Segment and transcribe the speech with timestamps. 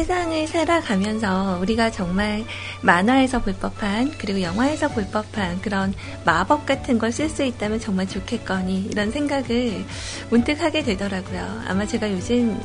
[0.00, 2.46] 세상을 살아가면서 우리가 정말
[2.80, 5.92] 만화에서 볼 법한 그리고 영화에서 볼 법한 그런
[6.24, 9.84] 마법 같은 걸 쓸 수 있다면 정말 좋겠거니 이런 생각을
[10.30, 11.64] 문득 하게 되더라고요.
[11.66, 12.58] 아마 제가 요즘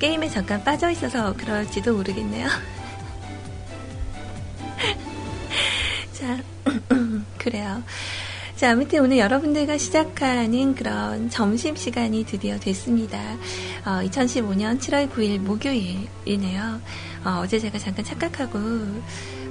[0.00, 2.48] 게임에 잠깐 빠져 있어서 그럴지도 모르겠네요.
[6.12, 6.38] 자,
[7.38, 7.84] 그래요.
[8.56, 13.20] 자, 아무튼 오늘 여러분들과 시작하는 그런 점심시간이 드디어 됐습니다.
[13.84, 16.80] 어, 2015년 7월 9일 목요일이네요.
[17.24, 18.58] 어, 제 제가 잠깐 착각하고,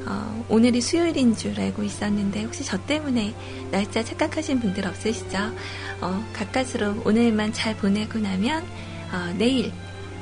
[0.07, 3.35] 어, 오늘이 수요일인 줄 알고 있었는데, 혹시 저 때문에
[3.69, 5.37] 날짜 착각하신 분들 없으시죠?
[6.01, 8.63] 어, 가까스로 오늘만 잘 보내고 나면,
[9.11, 9.71] 어, 내일,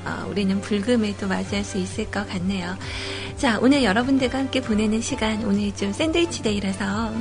[0.03, 2.77] 어, 우리는 불금을 또 맞이할 수 있을 것 같네요.
[3.37, 7.13] 자, 오늘 여러분들과 함께 보내는 시간, 오늘 좀 샌드위치 데이라서,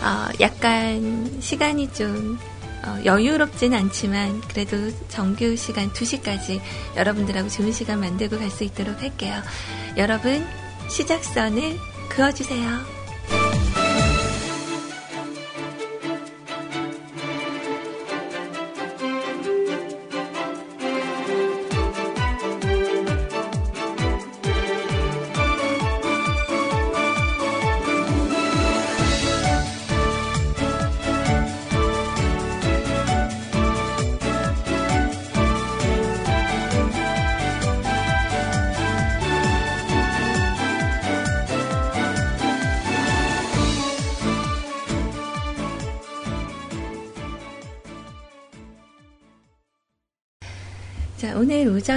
[0.00, 2.38] 어, 약간 시간이 좀
[2.84, 4.76] 어, 여유롭진 않지만 그래도
[5.08, 6.60] 정규 시간 2시까지
[6.96, 9.34] 여러분들하고 좋은 시간 만들고 갈 수 있도록 할게요.
[9.96, 10.46] 여러분
[10.88, 11.78] 시작선을
[12.08, 12.97] 그어주세요.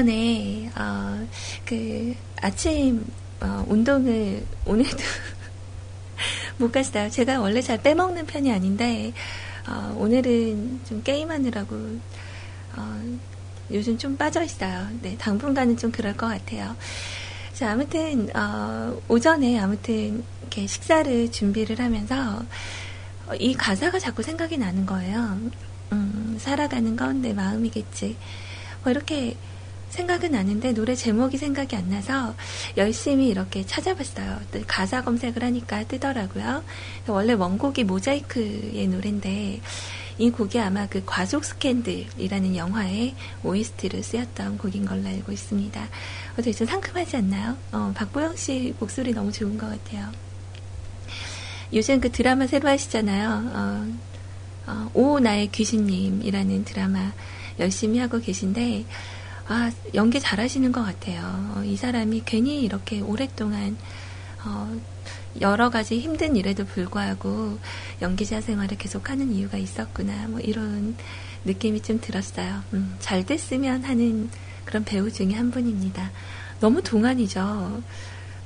[0.01, 1.27] 오전에, 어,
[1.65, 3.05] 그, 아침,
[3.39, 4.97] 어, 운동을 오늘도
[6.57, 7.09] 못 갔어요.
[7.09, 9.13] 제가 원래 잘 빼먹는 편이 아닌데,
[9.67, 11.75] 어, 오늘은 좀 게임하느라고,
[12.77, 13.17] 어,
[13.71, 14.87] 요즘 좀 빠져 있어요.
[15.01, 16.75] 네, 당분간은 좀 그럴 것 같아요.
[17.53, 22.39] 자, 아무튼, 어, 오전에 아무튼, 이렇게 식사를 준비를 하면서,
[23.27, 25.39] 어, 이 가사가 자꾸 생각이 나는 거예요.
[25.91, 28.17] 음, 살아가는 건 내 마음이겠지.
[28.83, 29.37] 뭐 이렇게
[29.91, 32.33] 생각은 나는데 노래 제목이 생각이 안 나서
[32.77, 34.39] 열심히 이렇게 찾아봤어요.
[34.67, 36.63] 가사 검색을 하니까 뜨더라고요.
[37.07, 39.61] 원래 원곡이 모자이크의 노래인데
[40.17, 45.87] 이 곡이 아마 그 과속 스캔들이라는 영화의 OST로 쓰였던 곡인 걸로 알고 있습니다.
[46.33, 47.57] 어떻게 좀 상큼하지 않나요?
[47.71, 50.09] 어, 박보영 씨 목소리 너무 좋은 것 같아요.
[51.73, 53.51] 요즘 그 드라마 새로 하시잖아요.
[53.53, 53.93] 어,
[54.67, 57.11] 어, 오 나의 귀신님이라는 드라마
[57.59, 58.85] 열심히 하고 계신데
[59.51, 61.21] 아 연기 잘하시는 것 같아요.
[61.53, 63.75] 어, 이 사람이 괜히 이렇게 오랫동안
[64.45, 64.73] 어,
[65.41, 67.59] 여러 가지 힘든 일에도 불구하고
[68.01, 70.95] 연기자 생활을 계속하는 이유가 있었구나 뭐 이런
[71.43, 72.63] 느낌이 좀 들었어요.
[72.71, 74.29] 음, 잘 됐으면 하는
[74.63, 76.11] 그런 배우 중에 한 분입니다.
[76.61, 77.83] 너무 동안이죠.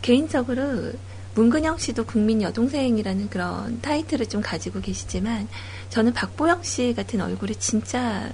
[0.02, 0.92] 개인적으로
[1.36, 5.48] 문근영 씨도 국민 여동생이라는 그런 타이틀을 좀 가지고 계시지만
[5.90, 8.31] 저는 박보영 씨 같은 얼굴이 진짜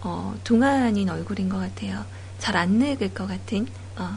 [0.00, 2.04] 어, 동안인 얼굴인 것 같아요.
[2.38, 3.66] 잘 안 늙을 것 같은
[3.96, 4.16] 어,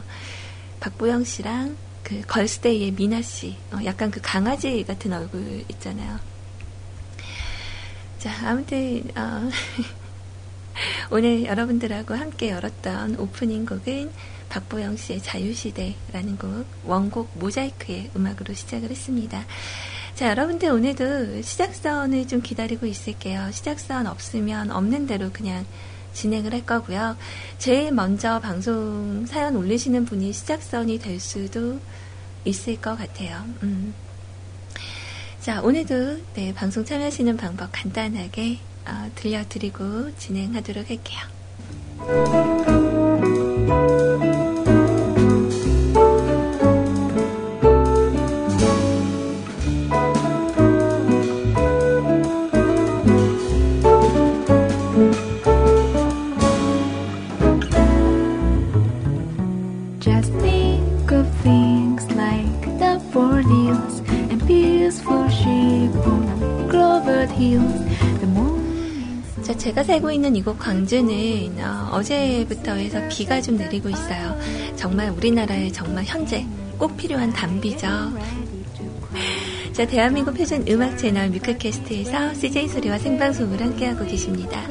[0.80, 6.18] 박보영 씨랑 그 걸스데이의 미나 씨, 어, 약간 그 강아지 같은 얼굴 있잖아요.
[8.18, 9.50] 자, 아무튼 어,
[11.10, 14.10] 오늘 여러분들하고 함께 열었던 오프닝 곡은
[14.48, 19.44] 박보영 씨의 자유시대라는 곡, 원곡 모자이크의 음악으로 시작을 했습니다.
[20.14, 23.50] 자, 여러분들 오늘도 시작선을 좀 기다리고 있을게요.
[23.50, 25.64] 시작선 없으면 없는 대로 그냥
[26.12, 27.16] 진행을 할 거고요.
[27.58, 31.80] 제일 먼저 방송 사연 올리시는 분이 시작선이 될 수도
[32.44, 33.42] 있을 것 같아요.
[33.62, 33.94] 음.
[35.40, 41.20] 자, 오늘도 네, 방송 참여하시는 방법 간단하게 어, 들려드리고 진행하도록 할게요.
[69.42, 71.12] 자, 제가 살고 있는 이곳 광주는
[71.90, 74.38] 어, 제부터 해서 비가 좀 내리고 있어요.
[74.76, 76.46] 정말 우리나라에 정말 현재
[76.78, 77.86] 꼭 필요한 단비죠.
[79.72, 84.62] 자, 대한민국 표준 음악 채널 뮤클캐스트에서 CJ 소리와 생방송을 함께하고 계십니다.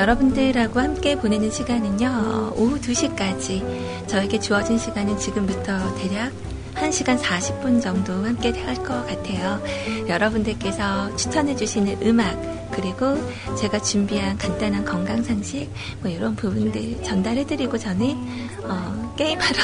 [0.00, 4.08] 여러분들하고 함께 보내는 시간은요, 오후 2시까지.
[4.08, 6.32] 저에게 주어진 시간은 지금부터 대략
[6.74, 9.62] 1시간 40분 정도 함께 할 것 같아요.
[10.08, 12.34] 여러분들께서 추천해주시는 음악,
[12.72, 13.14] 그리고
[13.56, 15.70] 제가 준비한 간단한 건강상식,
[16.00, 18.16] 뭐 이런 부분들 전달해드리고 저는,
[18.64, 19.58] 어, 게임하러.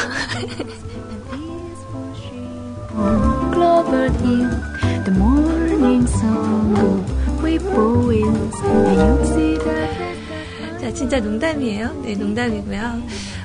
[10.87, 12.01] 자, 진짜 농담이에요.
[12.05, 12.79] 네, 농담이고요.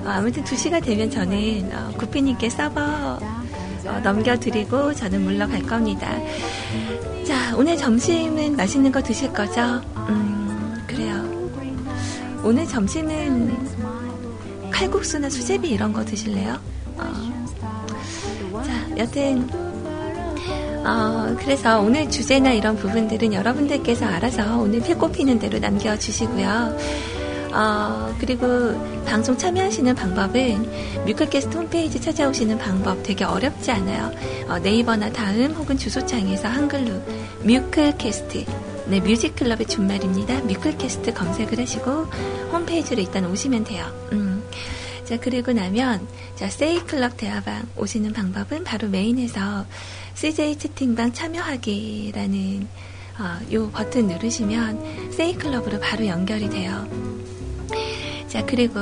[0.01, 6.07] 어, 아무튼 2시가 되면 저는 어, 구피님께 서버 어, 넘겨드리고 저는 물러갈 겁니다.
[7.25, 9.81] 자, 오늘 점심은 맛있는 거 드실 거죠?
[10.07, 11.15] 음, 그래요.
[12.43, 13.57] 오늘 점심은
[14.69, 16.59] 칼국수나 수제비 이런 거 드실래요?
[16.97, 18.63] 어.
[18.63, 19.49] 자, 여튼
[20.85, 27.10] 어, 그래서 오늘 주제나 이런 부분들은 여러분들께서 알아서 오늘 필꼽히는 대로 남겨주시고요.
[27.53, 28.45] 어, 그리고
[29.06, 34.12] 방송 참여하시는 방법은 뮤클캐스트 홈페이지 찾아오시는 방법 되게 어렵지 않아요.
[34.48, 37.01] 어, 네이버나 다음 혹은 주소창에서 한글로
[37.44, 38.45] 뮤클캐스트
[38.88, 40.42] 네, 뮤직클럽의 준말입니다.
[40.42, 42.06] 뮤클캐스트 검색을 하시고
[42.51, 43.86] 홈페이지로 일단 오시면 돼요.
[44.12, 44.44] 음.
[45.06, 49.65] 자, 그리고 나면, 자, 세이클럽 대화방 오시는 방법은 바로 메인에서
[50.15, 52.68] CJ 채팅방 참여하기라는
[53.19, 56.88] 어, 요 버튼 누르시면 세이클럽으로 바로 연결이 돼요.
[58.31, 58.79] 자, 그리고,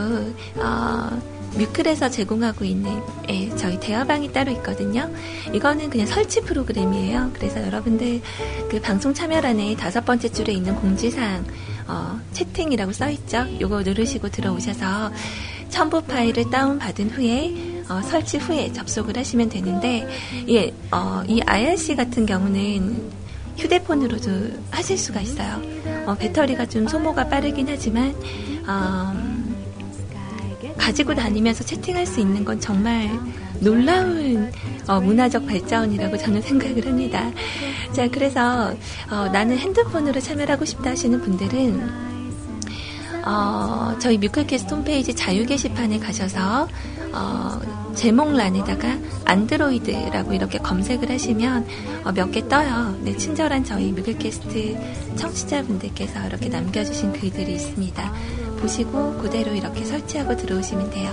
[0.58, 1.20] 어,
[1.58, 5.10] 뮤클에서 제공하고 있는 예, 저희 대화방이 따로 있거든요.
[5.52, 7.32] 이거는 그냥 설치 프로그램이에요.
[7.34, 8.22] 그래서 여러분들
[8.70, 11.44] 그 방송 참여란에 다섯 번째 줄에 있는 공지사항
[11.88, 13.48] 어, 채팅이라고 써 있죠.
[13.60, 15.12] 요거 누르시고 들어오셔서
[15.70, 20.08] 첨부 파일을 다운받은 후에 어, 설치 후에 접속을 하시면 되는데
[20.50, 23.20] 예, 어, 이 IRC 같은 경우는
[23.58, 24.30] 휴대폰으로도
[24.72, 25.62] 하실 수가 있어요.
[26.06, 28.16] 어, 배터리가 좀 소모가 빠르긴 하지만
[28.68, 29.29] 음,
[30.80, 33.10] 가지고 다니면서 채팅할 수 있는 건 정말
[33.60, 34.52] 놀라운
[34.88, 37.30] 어, 문화적 발전이라고 저는 생각을 합니다.
[37.92, 38.74] 자, 그래서
[39.12, 42.10] 어, 나는 핸드폰으로 참여를 하고 싶다 하시는 분들은
[43.26, 46.68] 어, 저희 뮤클캐스트 홈페이지 자유 게시판에 가셔서
[47.12, 47.60] 어,
[47.96, 51.68] 제목란에다가 안드로이드라고 이렇게 검색을 하시면
[52.06, 52.98] 어, 몇개 떠요.
[53.02, 58.14] 네, 친절한 저희 뮤클캐스트 청취자분들께서 이렇게 남겨주신 글들이 있습니다.
[58.60, 61.12] 보시고 그대로 이렇게 설치하고 들어오시면 돼요.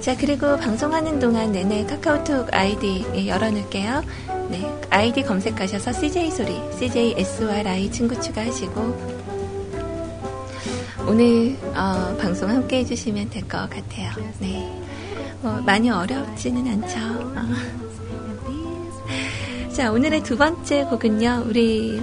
[0.00, 4.02] 자, 그리고 방송하는 동안 내내 카카오톡 아이디 열어놓을게요.
[4.50, 9.26] 네, 아이디 검색하셔서 CJ소리, CJSORI 친구 추가하시고
[11.08, 14.12] 오늘 어, 방송 함께 해주시면 될 것 같아요.
[14.40, 14.68] 네.
[15.40, 16.98] 뭐, 많이 어렵지는 않죠.
[16.98, 17.46] 어.
[19.72, 22.00] 자, 오늘의 두 번째 곡은요, 우리,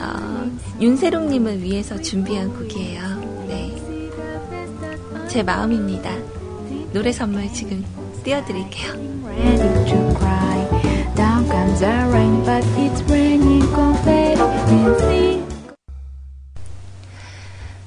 [0.00, 3.21] 어, 윤세롱님을 위해서 준비한 곡이에요.
[5.32, 5.38] 네.
[5.38, 6.14] 제 마음입니다.
[6.92, 7.82] 노래 선물 지금
[8.22, 8.92] 띄워드릴게요.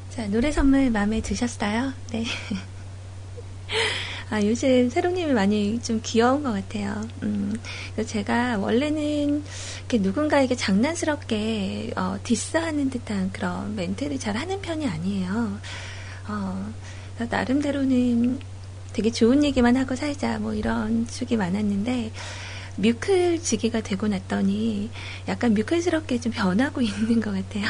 [0.10, 1.94] 자, 노래 선물 마음에 드셨어요?
[2.12, 2.26] 네.
[4.32, 7.00] 아, 요즘 새롱님이 많이 좀 귀여운 것 같아요.
[7.22, 7.54] 음,
[8.04, 9.44] 제가 원래는
[9.82, 15.60] 이렇게 누군가에게 장난스럽게 어, 디스하는 듯한 그런 멘트를 잘 하는 편이 아니에요.
[16.28, 16.74] 어,
[17.24, 18.40] 나름대로는
[18.94, 22.12] 되게 좋은 얘기만 하고 살자 뭐 이런 축이 많았는데
[22.78, 24.90] 뮤클지기가 되고 났더니
[25.28, 27.66] 약간 뮤클스럽게 좀 변하고 있는 것 같아요.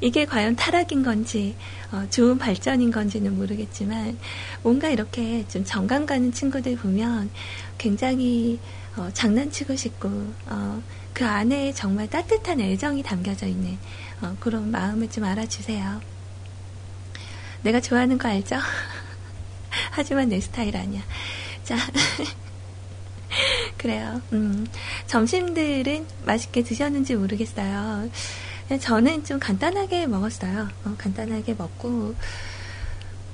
[0.00, 1.56] 이게 과연 타락인 건지
[1.90, 4.18] 어, 좋은 발전인 건지는 모르겠지만
[4.62, 7.30] 뭔가 이렇게 좀 정감 가는 친구들 보면
[7.78, 8.60] 굉장히
[8.96, 10.08] 어, 장난치고 싶고
[10.46, 10.82] 어,
[11.12, 13.78] 그 안에 정말 따뜻한 애정이 담겨져 있는
[14.20, 16.15] 어, 그런 마음을 좀 알아주세요.
[17.66, 18.56] 내가 좋아하는 거 알죠?
[19.90, 21.02] 하지만 내 스타일 아니야.
[21.64, 21.76] 자.
[23.76, 24.20] 그래요.
[24.32, 24.64] 음,
[25.08, 28.08] 점심들은 맛있게 드셨는지 모르겠어요.
[28.80, 30.68] 저는 좀 간단하게 먹었어요.
[30.84, 32.14] 어, 간단하게 먹고,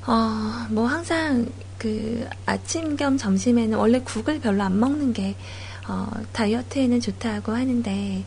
[0.06, 1.46] 어, 뭐 항상
[1.76, 5.36] 그 아침 겸 점심에는 원래 국을 별로 안 먹는 게,
[5.86, 8.24] 어, 다이어트에는 좋다고 하는데,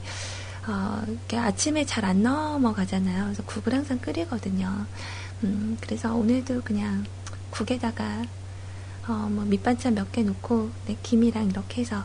[0.67, 3.23] 어, 아침에 잘 안 넘어가잖아요.
[3.25, 4.85] 그래서 국을 항상 끓이거든요.
[5.43, 7.03] 음, 그래서 오늘도 그냥
[7.49, 8.23] 국에다가,
[9.07, 12.03] 어, 뭐 밑반찬 몇개 놓고, 네, 김이랑 이렇게 해서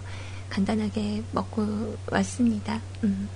[0.51, 2.81] 간단하게 먹고 왔습니다.
[3.05, 3.29] 음.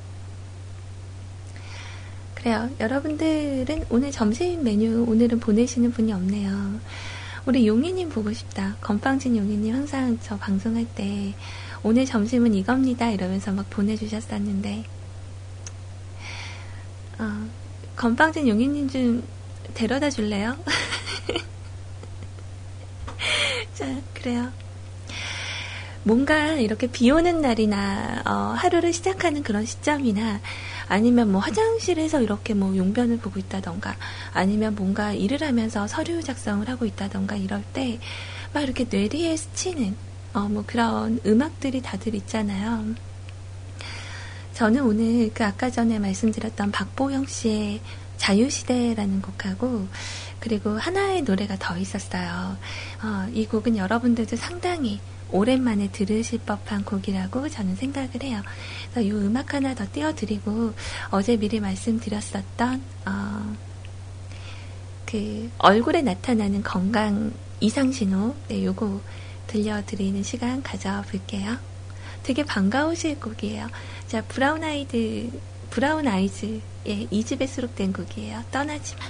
[2.34, 2.68] 그래요.
[2.78, 6.78] 여러분들은 오늘 점심 메뉴 오늘은 보내시는 분이 없네요.
[7.46, 8.76] 우리 용희님 보고 싶다.
[8.82, 11.34] 건빵진 용희님 항상 저 방송할 때
[11.82, 14.84] 오늘 점심은 이겁니다 이러면서 막 보내주셨었는데
[17.18, 17.46] 어,
[17.96, 19.22] 건빵진 용희님 좀
[19.74, 20.56] 데려다 줄래요?
[23.74, 24.50] 자, 그래요.
[26.02, 30.40] 뭔가 이렇게 비 오는 날이나 어, 하루를 시작하는 그런 시점이나
[30.86, 33.96] 아니면 뭐 화장실에서 이렇게 뭐 용변을 보고 있다던가
[34.34, 37.98] 아니면 뭔가 일을 하면서 서류 작성을 하고 있다던가 이럴 때
[38.54, 39.96] 막 이렇게 뇌리에 스치는
[40.32, 42.94] 어, 뭐 그런 음악들이 다들 있잖아요.
[44.54, 47.80] 저는 오늘 그 아까 전에 말씀드렸던 박보영 씨의
[48.24, 49.86] 자유시대라는 곡하고
[50.40, 52.56] 그리고 하나의 노래가 더 있었어요.
[53.02, 54.98] 어, 이 곡은 여러분들도 상당히
[55.30, 58.40] 오랜만에 들으실 법한 곡이라고 저는 생각을 해요.
[58.92, 60.72] 그래서 이 음악 하나 더 띄워드리고
[61.10, 63.56] 어제 미리 말씀드렸었던 어,
[65.04, 69.02] 그 얼굴에 나타나는 건강 이상 신호 네 요거
[69.48, 71.58] 들려드리는 시간 가져볼게요.
[72.22, 73.68] 되게 반가우실 곡이에요.
[74.08, 75.30] 자 브라운 아이드
[75.74, 76.60] 브라운 아이즈의
[77.10, 78.44] 이 집에 수록된 곡이에요.
[78.52, 79.02] 떠나지 마.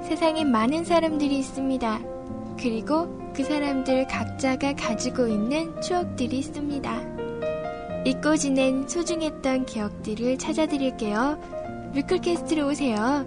[0.00, 1.98] 세상에 많은 사람들이 있습니다.
[2.56, 7.11] 그리고 그 사람들 각자가 가지고 있는 추억들이 있습니다.
[8.04, 11.38] 잊고 지낸 소중했던 기억들을 찾아드릴게요.
[11.94, 13.24] 뮤클캐스트로 오세요.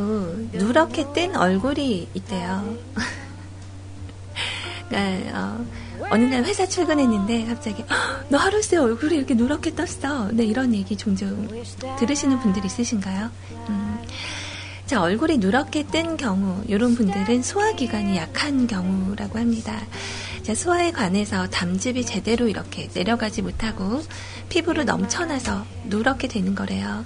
[0.51, 2.77] 누렇게 뜬 얼굴이 있대요.
[4.89, 5.65] 그러니까, 어,
[6.09, 7.83] 어느 날 회사 출근했는데 갑자기
[8.29, 10.31] 너 하루 새 얼굴이 이렇게 누렇게 떴어.
[10.31, 11.47] 네, 이런 얘기 종종
[11.99, 13.29] 들으시는 분들 있으신가요?
[13.69, 13.97] 음.
[14.87, 19.77] 자, 얼굴이 누렇게 뜬 경우, 이런 분들은 소화기관이 약한 경우라고 합니다.
[20.43, 24.01] 자, 소화에 관해서 담즙이 제대로 이렇게 내려가지 못하고
[24.47, 27.03] 피부로 넘쳐나서 누렇게 되는 거래요.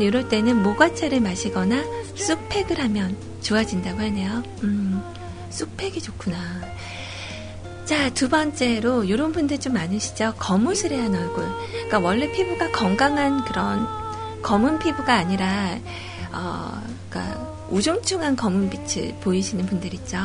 [0.00, 1.84] 이럴 때는 모과차를 마시거나
[2.16, 4.42] 쑥팩을 하면 좋아진다고 하네요.
[4.64, 5.00] 음,
[5.50, 6.36] 쑥팩이 좋구나.
[7.84, 10.34] 자, 두 번째로 이런 분들 좀 많으시죠?
[10.36, 11.44] 거무스레한 얼굴.
[11.70, 13.86] 그러니까 원래 피부가 건강한 그런
[14.42, 15.78] 검은 피부가 아니라
[16.32, 16.80] 어,
[17.10, 20.18] 그러니까 우중충한 검은 빛을 보이시는 분들 있죠.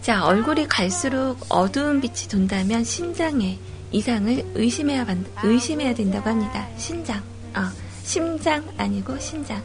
[0.00, 3.58] 자, 얼굴이 갈수록 어두운 빛이 돈다면 심장에
[3.90, 5.06] 이상을 의심해야,
[5.42, 6.66] 의심해야 된다고 합니다.
[6.78, 7.22] 심장.
[7.54, 7.68] 어,
[8.02, 9.62] 심장 아니고 심장.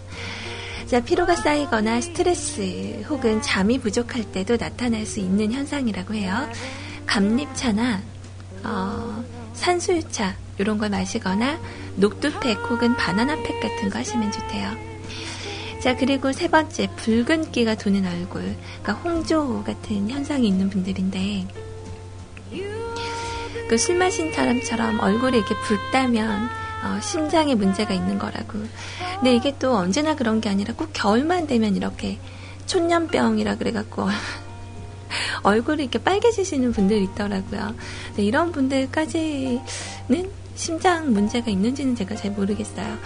[0.85, 6.47] 자, 피로가 쌓이거나 스트레스 혹은 잠이 부족할 때도 나타날 수 있는 현상이라고 해요.
[7.05, 8.01] 감립차나,
[8.63, 11.59] 어, 산수유차, 이런 걸 마시거나
[11.95, 14.96] 녹두팩 혹은 바나나팩 같은 거 하시면 좋대요.
[15.81, 18.55] 자, 그리고 세 번째, 붉은기가 도는 얼굴.
[18.81, 21.47] 그러니까 홍조 같은 현상이 있는 분들인데,
[23.69, 26.49] 그 술 마신 사람처럼 얼굴이 이렇게 붉다면,
[26.83, 28.59] 어, 심장에 문제가 있는 거라고.
[29.15, 32.17] 근데 이게 또 언제나 그런 게 아니라 꼭 겨울만 되면 이렇게
[32.65, 34.07] 촌년병이라 그래갖고,
[35.43, 37.75] 얼굴이 이렇게 빨개지시는 분들 있더라고요.
[38.17, 39.61] 이런 분들까지는
[40.57, 42.97] 심장 문제가 있는지는 제가 잘 모르겠어요.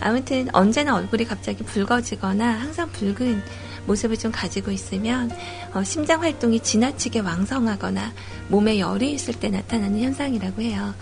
[0.00, 3.42] 아무튼 언제나 얼굴이 갑자기 붉어지거나 항상 붉은
[3.86, 5.30] 모습을 좀 가지고 있으면
[5.74, 8.12] 어, 심장 활동이 지나치게 왕성하거나
[8.48, 10.94] 몸에 열이 있을 때 나타나는 현상이라고 해요.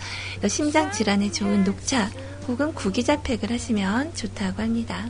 [0.47, 2.11] 심장 질환에 좋은 녹차
[2.47, 5.09] 혹은 구기자팩을 하시면 좋다고 합니다.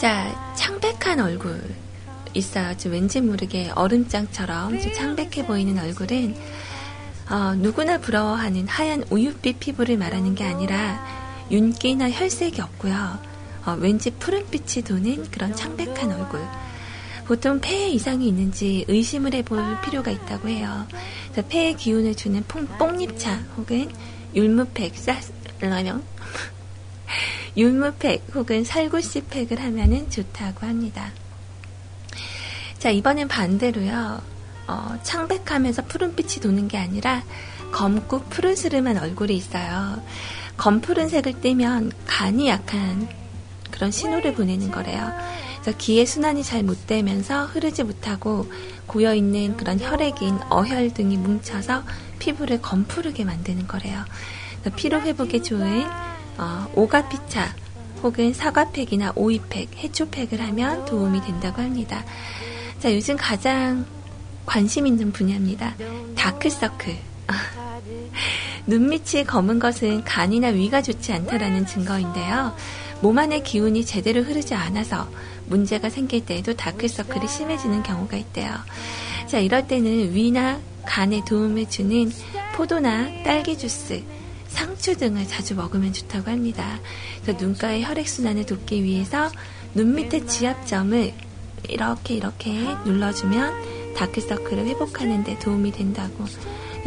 [0.00, 1.62] 자, 창백한 얼굴
[2.34, 2.76] 있어요.
[2.76, 6.34] 좀 왠지 모르게 얼음장처럼 좀 창백해 보이는 얼굴은
[7.30, 11.02] 어, 누구나 부러워하는 하얀 우윳빛 피부를 말하는 게 아니라
[11.50, 13.18] 윤기나 혈색이 없고요.
[13.64, 16.40] 어, 왠지 푸른빛이 도는 그런 창백한 얼굴.
[17.26, 20.86] 보통 폐에 이상이 있는지 의심을 해볼 필요가 있다고 해요.
[21.48, 23.90] 폐에 기운을 주는 뽕, 뽕잎차 혹은
[24.34, 25.20] 율무팩, 쌀
[25.60, 26.04] 라면
[27.56, 31.12] 율무팩 혹은 살구씨팩을 하면은 좋다고 합니다.
[32.78, 34.33] 자, 이번엔 반대로요.
[34.66, 37.22] 어, 창백하면서 푸른빛이 도는 게 아니라
[37.72, 40.02] 검고 푸른스름한 얼굴이 있어요.
[40.56, 43.08] 검푸른색을 띠면 간이 약한
[43.70, 45.12] 그런 신호를 보내는 거래요.
[45.60, 48.46] 그래서 기의 순환이 잘 못 되면서 흐르지 못하고
[48.86, 51.82] 고여 있는 그런 혈액인 어혈 등이 뭉쳐서
[52.18, 54.04] 피부를 검푸르게 만드는 거래요.
[54.76, 55.84] 피로 회복에 좋은
[56.38, 57.54] 어, 오가피차
[58.02, 62.04] 혹은 사과팩이나 오이팩, 해초팩을 하면 도움이 된다고 합니다.
[62.78, 63.86] 자, 요즘 가장
[64.46, 65.74] 관심 있는 분야입니다.
[66.16, 66.96] 다크서클.
[68.66, 72.54] 눈밑이 검은 것은 간이나 위가 좋지 않다라는 증거인데요.
[73.00, 75.10] 몸 안의 기운이 제대로 흐르지 않아서
[75.46, 78.50] 문제가 생길 때에도 다크서클이 심해지는 경우가 있대요.
[79.26, 82.10] 자, 이럴 때는 위나 간에 도움을 주는
[82.54, 84.02] 포도나 딸기 주스,
[84.48, 86.78] 상추 등을 자주 먹으면 좋다고 합니다.
[87.26, 89.30] 눈가의 혈액순환을 돕기 위해서
[89.74, 91.12] 눈 밑의 지압점을
[91.68, 92.52] 이렇게 이렇게
[92.84, 96.24] 눌러주면 다크서클을 회복하는 데 도움이 된다고.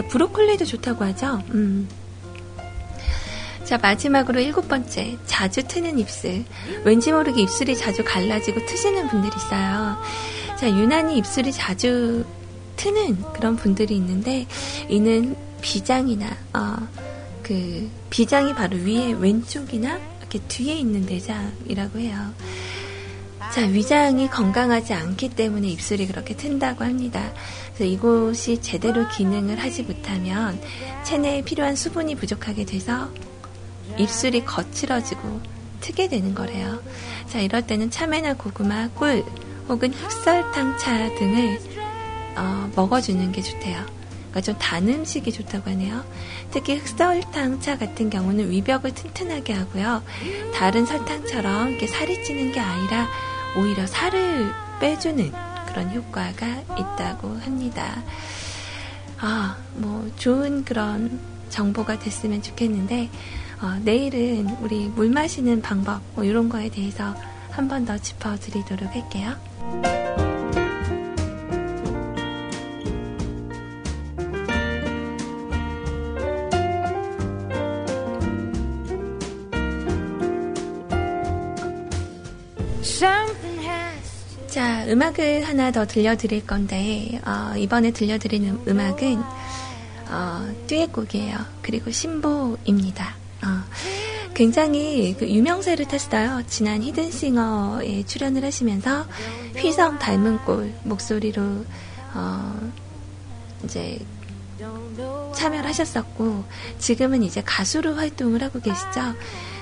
[0.09, 1.41] 브로콜리도 좋다고 하죠?
[1.49, 1.87] 음.
[3.63, 5.17] 자, 마지막으로 일곱 번째.
[5.25, 6.45] 자주 트는 입술.
[6.85, 9.97] 왠지 모르게 입술이 자주 갈라지고 트시는 분들이 있어요.
[10.57, 12.23] 자, 유난히 입술이 자주
[12.77, 14.47] 트는 그런 분들이 있는데,
[14.87, 16.77] 이는 비장이나, 어,
[17.43, 22.33] 그, 비장이 바로 위에 왼쪽이나 이렇게 뒤에 있는 대장이라고 해요.
[23.53, 27.33] 자, 위장이 건강하지 않기 때문에 입술이 그렇게 튼다고 합니다.
[27.73, 30.59] 그래서 이곳이 제대로 기능을 하지 못하면
[31.03, 33.09] 체내에 필요한 수분이 부족하게 돼서
[33.97, 35.41] 입술이 거칠어지고
[35.81, 36.81] 트게 되는 거래요.
[37.27, 39.23] 자, 이럴 때는 참외나 고구마, 꿀
[39.69, 41.59] 혹은 흑설탕차 등을
[42.35, 43.83] 어, 먹어주는 게 좋대요.
[44.29, 46.03] 그러니까 좀 단 음식이 좋다고 하네요.
[46.51, 50.03] 특히 흑설탕차 같은 경우는 위벽을 튼튼하게 하고요.
[50.53, 53.07] 다른 설탕처럼 이렇게 살이 찌는 게 아니라
[53.57, 55.31] 오히려 살을 빼주는
[55.67, 58.01] 그런 효과가 있다고 합니다.
[59.19, 63.09] 아, 뭐 좋은 그런 정보가 됐으면 좋겠는데
[63.61, 67.15] 어, 내일은 우리 물 마시는 방법 뭐 이런 거에 대해서
[67.51, 70.26] 한 번 더 짚어드리도록 할게요.
[84.87, 89.21] 음악을 하나 더 들려드릴 건데, 어, 이번에 들려드리는 음악은,
[90.09, 91.37] 어, 듀엣곡이에요.
[91.61, 93.15] 그리고 신보입니다.
[93.43, 93.63] 어,
[94.33, 96.43] 굉장히 그 유명세를 탔어요.
[96.47, 99.05] 지난 히든싱어에 출연을 하시면서
[99.55, 101.41] 휘성 닮은 꼴 목소리로
[102.13, 102.71] 어,
[103.63, 103.99] 이제
[105.33, 106.43] 참여를 하셨었고
[106.77, 109.01] 지금은 이제 가수로 활동을 하고 계시죠.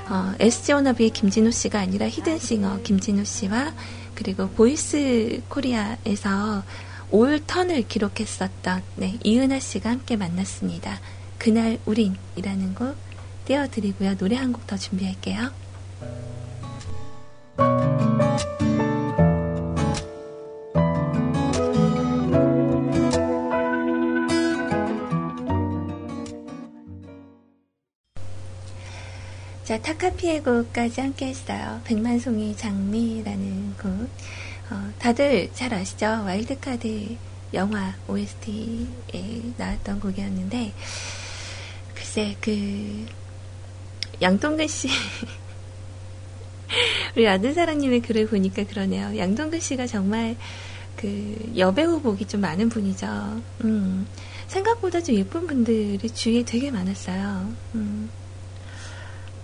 [0.09, 3.73] 어, SG 워너비의 김진호 씨가 아니라 히든싱어 김진호 씨와
[4.15, 6.63] 그리고 보이스 코리아에서
[7.11, 10.99] 올 턴을 기록했었던 네, 이은하 씨가 함께 만났습니다.
[11.37, 12.95] 그날 우린이라는 곡
[13.45, 14.17] 띄워드리고요.
[14.17, 15.51] 노래 한 곡 더 준비할게요.
[29.65, 31.81] 자, 타카피의 곡까지 함께 했어요.
[31.85, 33.89] 백만송이 장미라는 곡.
[34.69, 36.05] 어, 다들 잘 아시죠?
[36.05, 37.17] 와일드카드
[37.55, 40.71] 영화 OST에 나왔던 곡이었는데,
[41.95, 43.07] 글쎄, 그,
[44.21, 44.87] 양동근 씨.
[47.17, 49.17] 우리 아들사랑님의 글을 보니까 그러네요.
[49.17, 50.35] 양동근 씨가 정말
[50.95, 53.41] 그 여배우 복이 좀 많은 분이죠.
[53.63, 54.05] 음,
[54.45, 57.51] 생각보다 좀 예쁜 분들이 주위에 되게 많았어요.
[57.73, 58.11] 음,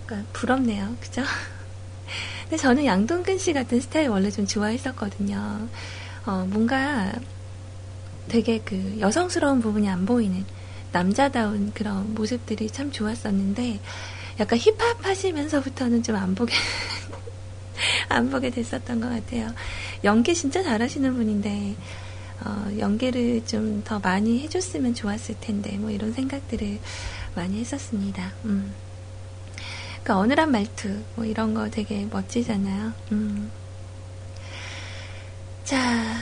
[0.05, 0.95] 그러니까 부럽네요.
[0.99, 1.23] 그죠?
[2.43, 5.67] 근데 저는 양동근 씨 같은 스타일 원래 좀 좋아했었거든요.
[6.25, 7.11] 어, 뭔가
[8.27, 10.45] 되게 그 여성스러운 부분이 안 보이는
[10.91, 13.79] 남자다운 그런 모습들이 참 좋았었는데
[14.39, 16.53] 약간 힙합 하시면서부터는 좀 안 보게
[18.09, 19.53] 안 보게 됐었던 것 같아요.
[20.03, 21.75] 연기 진짜 잘하시는 분인데,
[22.45, 26.79] 어, 연기를 좀 더 많이 해줬으면 좋았을 텐데, 뭐 이런 생각들을
[27.35, 28.33] 많이 했었습니다.
[28.45, 28.73] 음.
[30.03, 32.93] 그 어느한 말투, 뭐 이런 거 되게 멋지잖아요.
[33.11, 33.51] 음.
[35.63, 35.77] 자,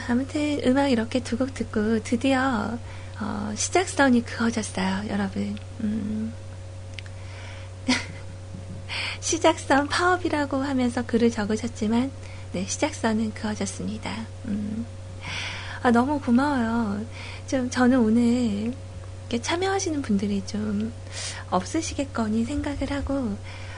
[0.08, 2.78] 아무튼 음악 이렇게 두 곡 듣고 드디어
[3.20, 5.56] 어, 시작선이 그어졌어요, 여러분.
[5.82, 6.32] 음.
[9.20, 12.10] 시작선 파업이라고 하면서 글을 적으셨지만,
[12.52, 14.26] 네, 시작선은 그어졌습니다.
[14.46, 14.86] 음.
[15.82, 17.04] 아, 너무 고마워요.
[17.46, 18.72] 좀 저는 오늘
[19.40, 20.92] 참여하시는 분들이 좀
[21.50, 23.36] 없으시겠거니 생각을 하고,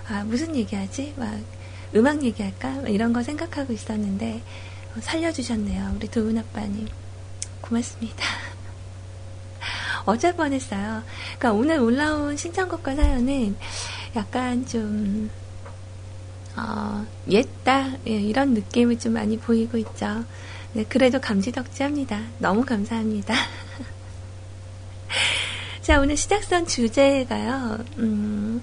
[0.09, 1.15] 아, 무슨 얘기하지?
[1.17, 1.39] 막,
[1.95, 2.89] 음악 얘기할까?
[2.89, 4.43] 이런 거 생각하고 있었는데,
[4.97, 5.93] 어, 살려주셨네요.
[5.97, 6.89] 우리 도훈 아빠님.
[7.61, 8.25] 고맙습니다.
[10.05, 11.03] 어쩔 뻔했어요.
[11.39, 13.57] 그러니까 오늘 올라온 신청곡과 사연은
[14.17, 15.31] 약간 좀,
[16.57, 20.25] 어, 옛다, 예, 이런 느낌을 좀 많이 보이고 있죠.
[20.75, 22.21] 네, 그래도 감지덕지합니다.
[22.39, 23.35] 너무 감사합니다.
[25.83, 28.63] 자, 오늘 시작선 주제가요, 음,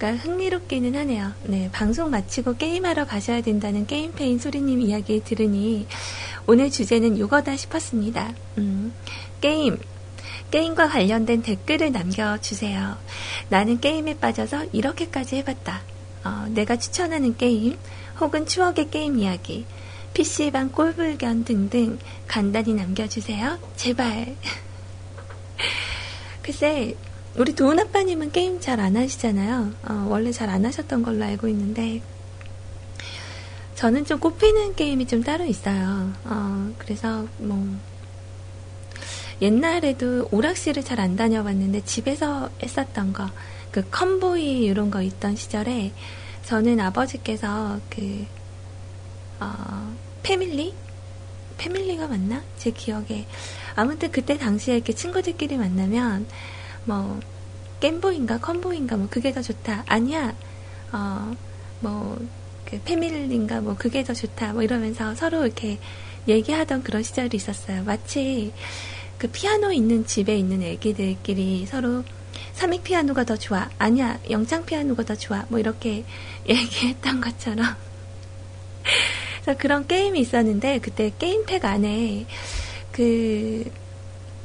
[0.00, 1.32] 그러니까 흥미롭기는 하네요.
[1.44, 5.86] 네, 방송 마치고 게임하러 가셔야 된다는 게임폐인 소리님 이야기 들으니
[6.46, 8.32] 오늘 주제는 요거다 싶었습니다.
[8.56, 8.94] 음,
[9.42, 9.78] 게임.
[10.50, 12.96] 게임과 관련된 댓글을 남겨주세요.
[13.50, 15.82] 나는 게임에 빠져서 이렇게까지 해봤다.
[16.24, 17.76] 어, 내가 추천하는 게임,
[18.18, 19.66] 혹은 추억의 게임 이야기,
[20.14, 23.58] PC방 꼴불견 등등 간단히 남겨주세요.
[23.76, 24.34] 제발.
[26.42, 26.96] 글쎄,
[27.36, 29.72] 우리 도훈 아빠님은 게임 잘 안 하시잖아요.
[29.88, 32.02] 어, 원래 잘 안 하셨던 걸로 알고 있는데,
[33.76, 36.12] 저는 좀 꼽히는 게임이 좀 따로 있어요.
[36.24, 37.66] 어, 그래서 뭐,
[39.40, 43.30] 옛날에도 오락실을 잘 안 다녀봤는데 집에서 했었던 거,
[43.70, 45.92] 그 컴보이 이런 거 있던 시절에
[46.44, 48.26] 저는 아버지께서 그,
[49.38, 50.74] 어, 패밀리?
[51.56, 52.42] 패밀리가 맞나?
[52.58, 53.26] 제 기억에.
[53.76, 56.26] 아무튼 그때 당시에 이렇게 친구들끼리 만나면
[56.84, 57.20] 뭐
[57.80, 59.84] 겜보인가 컴보인가 뭐 그게 더 좋다.
[59.86, 60.34] 아니야.
[60.92, 61.34] 어
[61.82, 62.18] 뭐
[62.70, 64.52] 그 패밀리인가 뭐 그게 더 좋다.
[64.52, 65.78] 뭐 이러면서 서로 이렇게
[66.28, 67.82] 얘기하던 그런 시절이 있었어요.
[67.82, 68.52] 마치
[69.18, 72.04] 그 피아노 있는 집에 있는 애기들끼리 서로
[72.52, 73.68] 삼익 피아노가 더 좋아.
[73.78, 74.20] 아니야.
[74.30, 75.44] 영창 피아노가 더 좋아.
[75.48, 76.04] 뭐 이렇게
[76.48, 77.66] 얘기했던 것처럼.
[79.42, 82.26] 그래서 그런 게임이 있었는데 그때 게임팩 안에
[82.92, 83.64] 그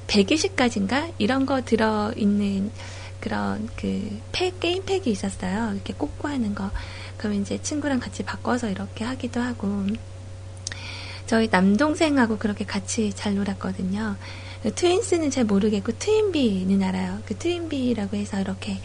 [0.08, 1.14] 120가지인가?
[1.18, 2.72] 이런 거 들어 있는
[3.20, 5.74] 그런 그 팩, 게임 팩이 있었어요.
[5.74, 6.70] 이렇게 꽂고 하는 거.
[7.18, 9.86] 그럼 이제 친구랑 같이 바꿔서 이렇게 하기도 하고.
[11.26, 14.16] 저희 남동생하고 그렇게 같이 잘 놀았거든요.
[14.76, 17.20] 트윈스는 잘 모르겠고, 트윈비는 알아요.
[17.26, 18.80] 그 트윈비라고 해서 이렇게,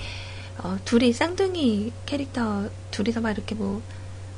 [0.58, 3.82] 어, 둘이 쌍둥이 캐릭터 둘이서 막 이렇게 뭐,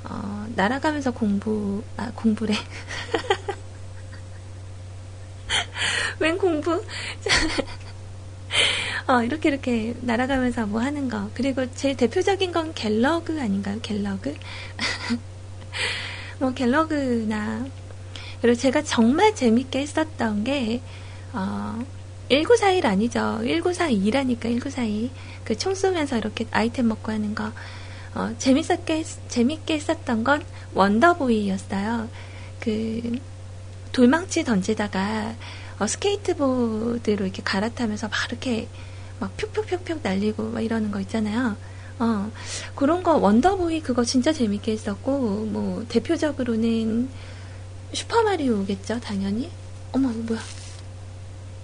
[0.04, 2.54] 어, 날아가면서 공부, 아, 공부래.
[6.20, 6.82] 웬 공부?
[9.08, 11.30] 어, 이렇게 이렇게 날아가면서 뭐 하는 거.
[11.34, 13.78] 그리고 제일 대표적인 건 갤러그 아닌가요?
[13.82, 14.34] 갤러그?
[16.38, 17.66] 뭐 갤러그나
[18.40, 20.82] 그리고 제가 정말 재밌게 했었던 게
[21.32, 21.84] 어,
[22.30, 23.40] 1941 아니죠.
[23.42, 25.10] 1942라니까 1942.
[25.44, 27.52] 그 총 쏘면서 이렇게 아이템 먹고 하는 거.
[28.14, 32.08] 어, 재밌었게 재밌게 했었던 건 원더보이였어요.
[32.60, 33.18] 그
[33.92, 35.34] 돌망치 던지다가
[35.78, 38.68] 어, 스케이트보드로 이렇게 갈아타면서 막 이렇게
[39.18, 41.56] 막 푹푹푹푹 날리고 막 이러는 거 있잖아요.
[41.98, 42.30] 어,
[42.74, 47.08] 그런 거 원더보이 그거 진짜 재밌게 했었고 뭐 대표적으로는
[47.92, 49.50] 슈퍼마리오겠죠 당연히.
[49.92, 50.40] 어머 뭐야?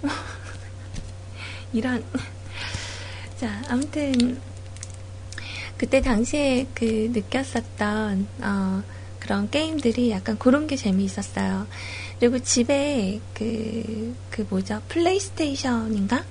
[1.73, 2.03] 이런
[3.37, 4.39] 자 아무튼
[5.77, 8.83] 그때 당시에 그 느꼈었던 어,
[9.19, 11.67] 그런 게임들이 약간 그런 게 재미있었어요.
[12.19, 14.81] 그리고 집에 그, 그 뭐죠?
[14.89, 16.23] 플레이스테이션인가?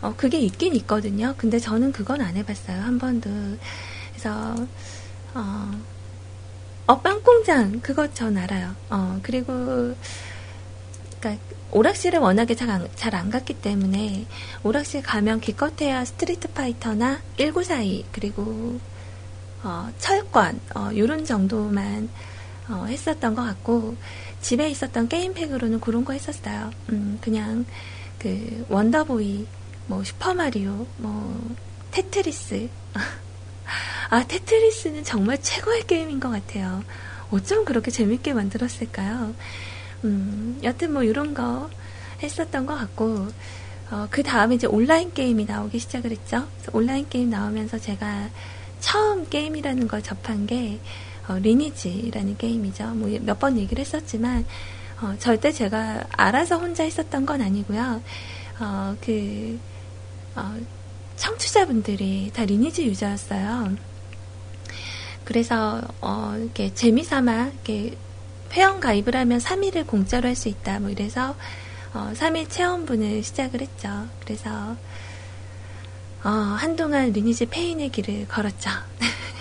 [0.00, 1.34] 어, 그게 있긴 있거든요.
[1.36, 2.80] 근데 저는 그건 안 해봤어요.
[2.80, 3.30] 한 번도.
[4.12, 4.54] 그래서,
[5.34, 5.70] 어,
[6.86, 7.80] 어, 빵공장.
[7.80, 8.74] 그거 전 알아요.
[8.90, 9.94] 어, 그리고,
[11.20, 14.26] 그니까, 오락실을 워낙에 잘 안, 잘 안 갔기 때문에,
[14.62, 18.78] 오락실 가면 기껏해야 스트리트 파이터나 1942, 그리고,
[19.62, 22.08] 어, 철권, 어, 요런 정도만,
[22.68, 23.96] 어, 했었던 것 같고,
[24.42, 26.70] 집에 있었던 게임팩으로는 그런 거 했었어요.
[26.90, 27.64] 음, 그냥
[28.18, 29.46] 그 원더보이,
[29.86, 31.56] 뭐 슈퍼마리오, 뭐
[31.92, 32.68] 테트리스.
[34.10, 36.84] 아, 테트리스는 정말 최고의 게임인 것 같아요.
[37.30, 39.34] 어쩜 그렇게 재밌게 만들었을까요?
[40.04, 41.70] 음, 여튼 뭐 이런 거
[42.22, 43.28] 했었던 것 같고,
[43.90, 46.46] 어, 그 다음에 이제 온라인 게임이 나오기 시작을 했죠.
[46.72, 48.28] 온라인 게임 나오면서 제가
[48.80, 50.78] 처음 게임이라는 걸 접한 게,
[51.28, 52.84] 어, 리니지라는 게임이죠.
[52.94, 54.44] 뭐 몇 번 얘기를 했었지만
[55.00, 58.02] 어, 절대 제가 알아서 혼자 했었던 건 아니고요.
[58.60, 59.58] 어, 그
[60.36, 60.56] 어,
[61.16, 63.76] 청취자분들이 다 리니지 유저였어요.
[65.24, 67.96] 그래서 어, 이렇게 재미삼아 이렇게
[68.52, 70.80] 회원 가입을 하면 3일을 공짜로 할 수 있다.
[70.80, 71.34] 뭐 이래서
[71.94, 74.06] 어, 3일 체험분을 시작을 했죠.
[74.24, 74.76] 그래서
[76.24, 78.70] 어, 한동안 리니지 페인의 길을 걸었죠.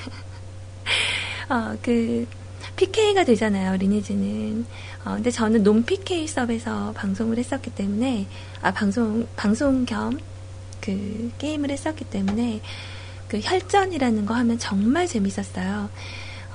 [1.52, 2.28] 어, 그
[2.76, 3.76] PK가 되잖아요.
[3.78, 4.66] 리니지는.
[5.06, 8.28] 어, 근데 저는 논 PK 서버에서 방송을 했었기 때문에
[8.62, 10.32] 아 방송 방송 겸
[10.82, 12.60] 그 게임을 했었기 때문에
[13.28, 15.90] 그 혈전이라는 거 하면 정말 재밌었어요.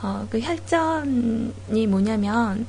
[0.02, 2.66] 어, 그 혈전이 뭐냐면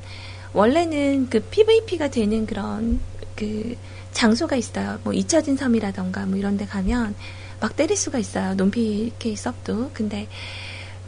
[0.54, 3.00] 원래는 그 PVP가 되는 그런
[3.36, 3.76] 그
[4.12, 4.98] 장소가 있어요.
[5.04, 7.14] 뭐 잊혀진 섬이라던가 뭐 이런 데 가면
[7.60, 8.54] 막 때릴 수가 있어요.
[8.54, 9.90] 논피 케이 섭도.
[9.92, 10.26] 근데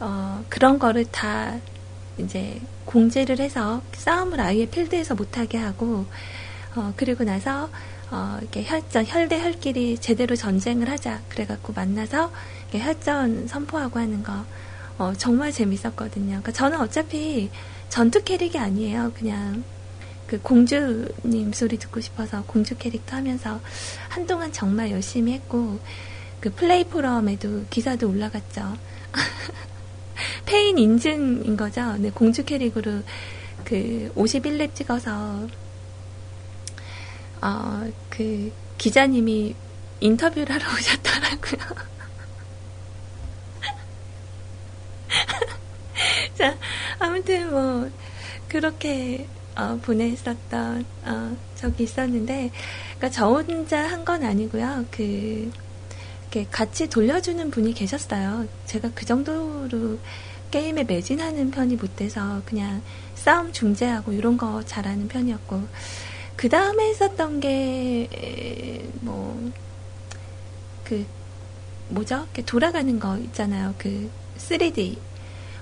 [0.01, 1.57] 어 그런 거를 다
[2.17, 6.05] 이제 공제를 해서 싸움을 아예 필드에서 못하게 하고
[6.75, 7.69] 어 그리고 나서
[8.09, 12.31] 어 이렇게 혈전 혈 대 혈끼리 제대로 전쟁을 하자 그래갖고 만나서
[12.71, 14.43] 혈전 선포하고 하는 거
[14.97, 16.27] 어, 정말 재밌었거든요.
[16.27, 17.49] 그러니까 저는 어차피
[17.89, 19.11] 전투 캐릭이 아니에요.
[19.17, 19.63] 그냥
[20.27, 23.59] 그 공주님 소리 듣고 싶어서 공주 캐릭터 하면서
[24.09, 25.79] 한동안 정말 열심히 했고
[26.39, 28.77] 그 플레이 포럼에도 기사도 올라갔죠.
[30.45, 31.95] 폐인 인증인 거죠.
[31.97, 33.01] 네, 공주 캐릭으로
[33.63, 35.47] 그 51렙 찍어서
[37.41, 39.55] 어, 그 기자님이
[39.99, 41.91] 인터뷰를 하러 오셨더라고요.
[46.37, 46.57] 자,
[46.99, 47.89] 아무튼 뭐
[48.47, 52.51] 그렇게 어, 보냈었던 어, 적이 있었는데,
[52.97, 54.85] 그러니까 저 혼자 한 건 아니고요.
[54.91, 55.51] 그
[56.31, 58.47] 이렇게 같이 돌려주는 분이 계셨어요.
[58.65, 59.99] 제가 그 정도로
[60.49, 62.81] 게임에 매진하는 편이 못 돼서 그냥
[63.15, 65.61] 싸움 중재하고 이런 거 잘하는 편이었고,
[66.37, 68.07] 그 다음에 했었던 게
[69.01, 69.35] 뭐
[70.85, 71.05] 그
[71.89, 72.27] 뭐죠?
[72.45, 73.73] 돌아가는 거 있잖아요.
[73.77, 74.97] 그 3D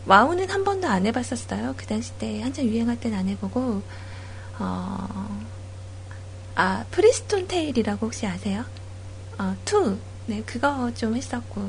[0.05, 1.75] 와우는 한 번도 안 해봤었어요.
[1.77, 3.81] 그 당시 때 한참 유행할 땐 안 해보고
[4.59, 5.39] 어,
[6.55, 8.65] 아 프리스톤 테일이라고 혹시 아세요?
[9.37, 10.08] 어, 2.
[10.29, 11.67] 네, 그거 좀 했었고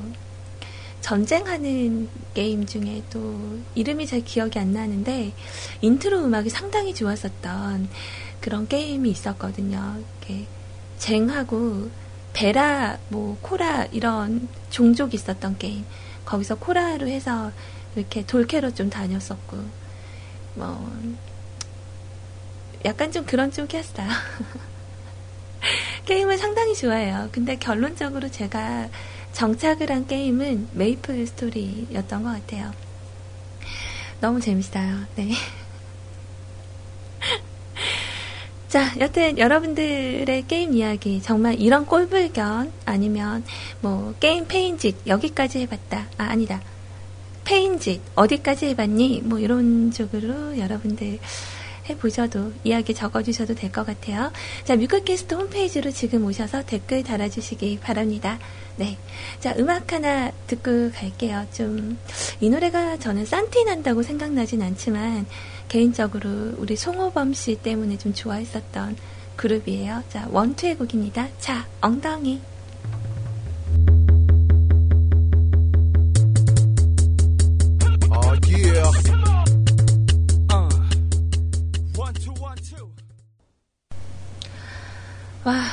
[1.01, 5.33] 전쟁하는 게임 중에 또 이름이 잘 기억이 안 나는데
[5.81, 7.89] 인트로 음악이 상당히 좋았었던
[8.43, 10.03] 그런 게임이 있었거든요.
[10.21, 10.45] 이렇게
[10.99, 11.89] 쟁하고
[12.35, 15.87] 벨라, 뭐 코라 이런 종족이 있었던 게임.
[16.27, 17.53] 거기서 코라로 해서
[17.97, 19.57] 이렇게 돌캐로 좀 다녔었고,
[20.55, 20.93] 뭐,
[22.85, 24.07] 약간 좀 그런 쪽이었어요.
[26.07, 27.29] 게임을 상당히 좋아해요.
[27.33, 28.89] 근데 결론적으로 제가
[29.33, 32.73] 정착을 한 게임은 메이플 스토리였던 것 같아요.
[34.21, 34.99] 너무 재밌어요.
[35.17, 35.31] 네.
[38.69, 43.43] 자, 여튼 여러분들의 게임 이야기 정말 이런 꼴불견 아니면
[43.81, 46.07] 뭐 게임 폐인짓 여기까지 해봤다.
[46.19, 46.61] 아, 아니다.
[47.45, 49.23] 폐인짓 어디까지 해봤니?
[49.25, 51.19] 뭐 이런 쪽으로 여러분들
[51.91, 54.33] 해보셔도 이야기 적어주셔도 될 것 같아요.
[54.65, 58.39] 자, 뮤클캐스트 홈페이지로 지금 오셔서 댓글 달아주시기 바랍니다.
[58.77, 58.97] 네.
[59.41, 61.47] 자, 음악 하나 듣고 갈게요.
[61.53, 61.99] 좀,
[62.41, 65.27] 이 노래가 저는 산티 난다고 생각나진 않지만,
[65.69, 68.97] 개인적으로 우리 송호범 씨 때문에 좀 좋아했었던
[69.37, 70.03] 그룹이에요.
[70.09, 71.29] 자, 원투의 곡입니다.
[71.39, 72.41] 자, 엉덩이.
[85.43, 85.65] 와,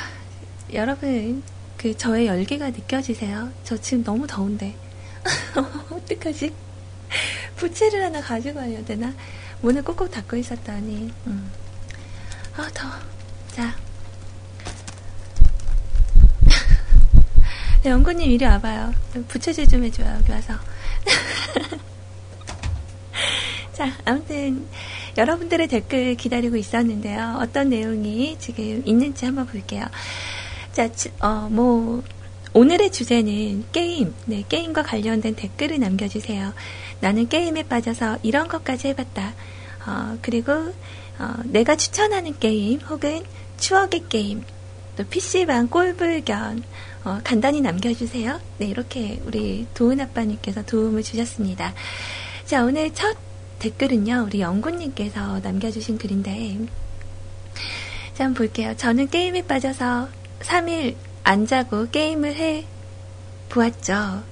[0.72, 1.44] 여러분,
[1.76, 3.52] 그 저의 열기가 느껴지세요?
[3.66, 4.74] 저 지금 너무 더운데.
[5.92, 6.54] 어떡하지?
[7.58, 9.14] 부채를 하나 가지고 와야 되나?
[9.62, 11.52] 문을 꾹꾹 닫고 있었더니, 음.
[12.56, 12.94] 아, 더워.
[13.52, 13.76] 자.
[17.84, 18.94] 네, 연구님 이리 와봐요.
[19.28, 20.54] 부채질 좀 해줘요, 여기 와서.
[23.74, 24.66] 자, 아무튼,
[25.18, 27.40] 여러분들의 댓글 기다리고 있었는데요.
[27.42, 29.84] 어떤 내용이 지금 있는지 한번 볼게요.
[30.72, 32.04] 자, 어, 뭐,
[32.54, 36.54] 오늘의 주제는 게임, 네, 게임과 관련된 댓글을 남겨주세요.
[37.00, 39.34] 나는 게임에 빠져서 이런 것까지 해봤다.
[39.88, 40.52] 어, 그리고,
[41.20, 43.24] 어, 내가 추천하는 게임 혹은
[43.58, 44.44] 추억의 게임,
[44.96, 46.64] 또 PC방 꼴불견,
[47.06, 48.40] 어, 간단히 남겨주세요.
[48.60, 51.74] 네, 이렇게 우리 도은 아빠님께서 도움을 주셨습니다.
[52.46, 53.27] 자, 오늘 첫
[53.60, 56.60] 댓글은요, 우리 영구님께서 남겨주신 글인데,
[58.14, 58.74] 자, 한번 볼게요.
[58.78, 60.10] 저는 게임에 빠져서
[60.42, 62.66] 3일 안 자고 게임을 해
[63.50, 64.24] 보았죠.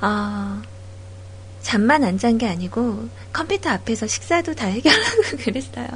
[0.00, 0.62] 어,
[1.62, 5.86] 잠만 안 잔 게 아니고 컴퓨터 앞에서 식사도 다 해결하고 그랬어요.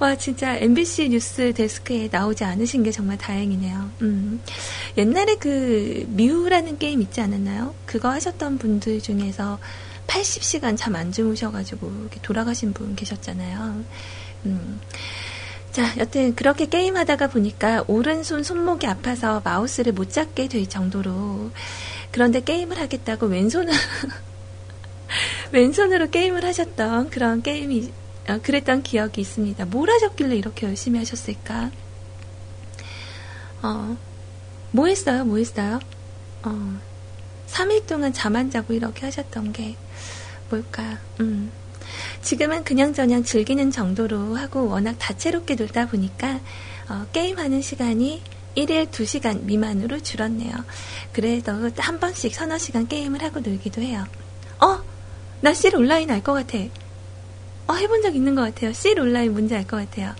[0.00, 3.90] 와, 진짜 MBC 뉴스 데스크에 나오지 않으신 게 정말 다행이네요.
[4.02, 4.40] 음.
[4.96, 7.74] 옛날에 그 미우라는 게임 있지 않았나요?
[7.86, 9.58] 그거 하셨던 분들 중에서
[10.10, 13.84] 80시간 잠 안 주무셔가지고 이렇게 돌아가신 분 계셨잖아요.
[14.46, 14.80] 음.
[15.70, 21.52] 자, 여튼 그렇게 게임하다가 보니까 오른손 손목이 아파서 마우스를 못 잡게 될 정도로
[22.10, 23.72] 그런데 게임을 하겠다고 왼손으로
[25.52, 27.92] 왼손으로 게임을 하셨던 그런 게임이
[28.28, 29.64] 어, 그랬던 기억이 있습니다.
[29.66, 31.70] 뭘 하셨길래 이렇게 열심히 하셨을까?
[33.62, 33.96] 어,
[34.72, 35.24] 뭐 했어요?
[35.24, 35.78] 뭐 했어요?
[36.42, 36.80] 어,
[37.48, 39.76] 3일 동안 잠 안 자고 이렇게 하셨던 게
[40.50, 40.98] 뭘까?
[41.20, 41.50] 음.
[42.22, 46.40] 지금은 그냥저냥 즐기는 정도로 하고 워낙 다채롭게 놀다 보니까
[46.88, 48.22] 어, 게임하는 시간이
[48.56, 50.52] 1일 2시간 미만으로 줄었네요.
[51.12, 54.04] 그래도 한 번씩 서너 시간 게임을 하고 놀기도 해요.
[54.60, 54.80] 어?
[55.40, 56.58] 나실 온라인 알 것 같아.
[57.68, 58.72] 어, 해본 적 있는 것 같아요.
[58.72, 60.14] 실 온라인 뭔지 알 것 같아요.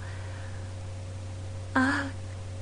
[1.74, 2.10] 아,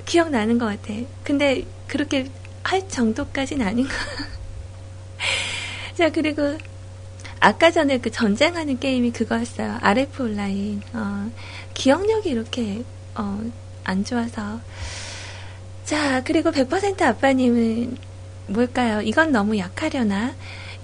[0.04, 0.94] 기억나는 것 같아.
[1.22, 2.30] 근데 그렇게
[2.62, 3.94] 할 정도까지는 아닌 것.
[5.96, 6.56] 자, 그리고
[7.40, 9.78] 아까 전에 그 전쟁하는 게임이 그거였어요.
[9.80, 10.82] RF 온라인.
[10.92, 11.30] 어,
[11.74, 12.82] 기억력이 이렇게,
[13.14, 13.40] 어,
[13.84, 14.60] 안 좋아서.
[15.84, 17.96] 자, 그리고 100% 아빠님은
[18.48, 19.00] 뭘까요?
[19.00, 20.34] 이건 너무 약하려나?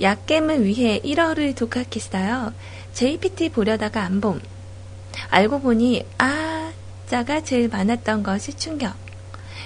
[0.00, 2.52] 약겜을 위해 1어를 독학했어요.
[2.94, 4.40] JPT 보려다가 안 봄.
[5.30, 6.72] 알고 보니, 아,
[7.06, 8.94] 자가 제일 많았던 것이 충격.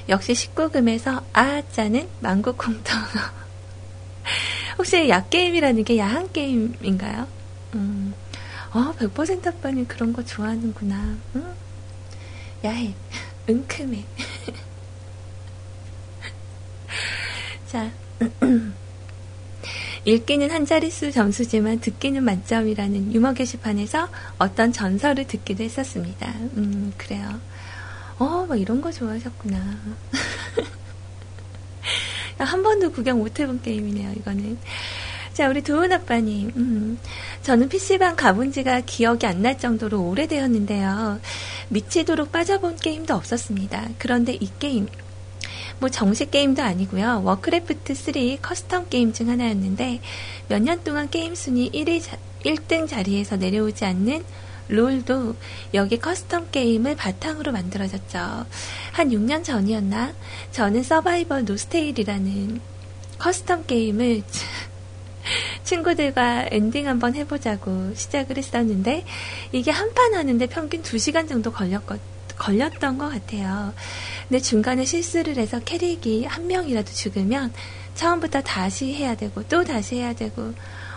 [0.08, 2.84] 역시 19금에서 아, 자는 망고콩떡.
[4.78, 7.26] 혹시 약게임이라는 게 야한 게임인가요?
[7.74, 8.14] 음,
[8.72, 11.16] 어, 100% 아빠는 그런 거 좋아하는구나.
[11.36, 11.54] 응?
[12.64, 12.94] 야해,
[13.50, 14.04] 은큼해.
[17.66, 17.90] 자,
[20.04, 26.28] 읽기는 한 자릿수 점수지만 듣기는 만점이라는 유머 게시판에서 어떤 전설을 듣기도 했었습니다.
[26.56, 27.38] 음, 그래요.
[28.18, 29.58] 어, 뭐 이런 거 좋아하셨구나.
[32.38, 34.58] 한 번도 구경 못 해본 게임이네요, 이거는.
[35.34, 36.50] 자, 우리 도훈 아빠님.
[36.56, 36.98] 음,
[37.42, 41.20] 저는 PC방 가본 지가 기억이 안 날 정도로 오래되었는데요.
[41.68, 43.88] 미치도록 빠져본 게임도 없었습니다.
[43.98, 44.88] 그런데 이 게임,
[45.78, 47.22] 뭐 정식 게임도 아니고요.
[47.24, 50.00] 워크래프트 3 custom 게임 중 하나였는데
[50.48, 52.02] 몇 년 동안 게임 순위 1위
[52.44, 54.24] 1등 자리에서 내려오지 않는
[54.68, 55.34] 롤도
[55.74, 58.46] 여기 custom 게임을 바탕으로 만들어졌죠.
[58.92, 60.12] 한 6년 전이었나?
[60.52, 62.60] 저는 서바이벌 노스테일이라는
[63.18, 64.22] custom 게임을
[65.64, 69.04] 친구들과 엔딩 한번 해보자고 시작을 했었는데
[69.52, 71.98] 이게 한 판 하는데 평균 2시간 정도 걸렸거,
[72.36, 73.74] 걸렸던 것 같아요.
[74.28, 77.52] 근데 중간에 실수를 해서 캐릭이 한 명이라도 죽으면
[77.94, 80.54] 처음부터 다시 해야 되고 또 다시 해야 되고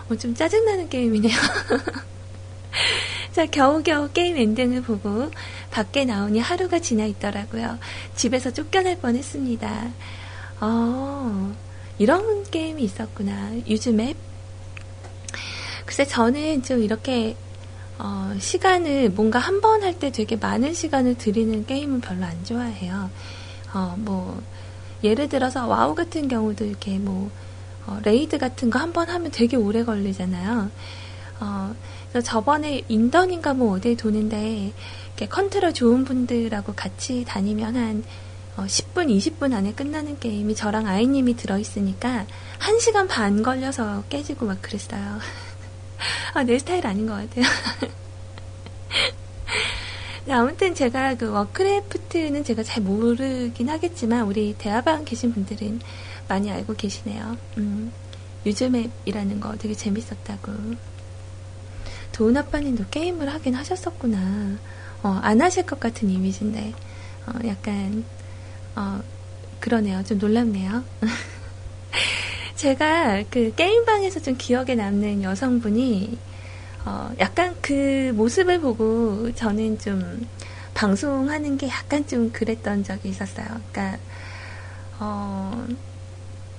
[0.08, 1.36] 어, 좀 짜증나는 게임이네요.
[3.32, 5.30] 자, 겨우겨우 게임 엔딩을 보고
[5.70, 7.78] 밖에 나오니 하루가 지나 있더라고요.
[8.14, 9.90] 집에서 쫓겨날 뻔 했습니다.
[10.60, 11.54] 어,
[11.98, 13.52] 이런 게임이 있었구나.
[13.68, 14.14] 요즘에.
[15.86, 17.36] 글쎄, 저는 좀 이렇게,
[17.98, 23.10] 어, 시간을 뭔가 한 번 할 때 되게 많은 시간을 들이는 게임은 별로 안 좋아해요.
[23.74, 24.42] 어, 뭐,
[25.02, 27.30] 예를 들어서 와우 같은 경우도 이렇게 뭐,
[27.86, 30.70] 어, raid 같은 거 한 번 하면 되게 오래 걸리잖아요.
[31.40, 31.74] 어,
[32.20, 34.72] 저번에 인던인가 뭐 어디에 도는데
[35.28, 38.04] 컨트롤 좋은 분들하고 같이 다니면 한
[38.56, 42.26] 어, 10분, 20분 안에 끝나는 게임이 저랑 아이님이 들어있으니까
[42.58, 45.18] 1시간 반 걸려서 깨지고 막 그랬어요.
[46.34, 47.44] 아, 내 스타일 아닌 것 같아요.
[50.26, 55.80] 네, 아무튼 제가 그 워크래프트는 제가 잘 모르긴 하겠지만 우리 대화방 계신 분들은
[56.28, 57.36] 많이 알고 계시네요.
[57.56, 57.90] 음,
[58.44, 60.52] use map이라는 거 되게 재밌었다고.
[62.12, 64.58] 도훈 아빠님도 게임을 하긴 하셨었구나.
[65.02, 66.72] 어, 안 하실 것 같은 이미지인데,
[67.26, 68.04] 어, 약간,
[68.76, 69.00] 어,
[69.58, 70.04] 그러네요.
[70.04, 70.84] 좀 놀랍네요.
[72.56, 76.18] 제가 그 게임방에서 좀 기억에 남는 여성분이,
[76.84, 80.26] 어, 약간 그 모습을 보고 저는 좀
[80.74, 83.46] 방송하는 게 약간 좀 그랬던 적이 있었어요.
[83.72, 83.98] 그러니까,
[85.00, 85.66] 어,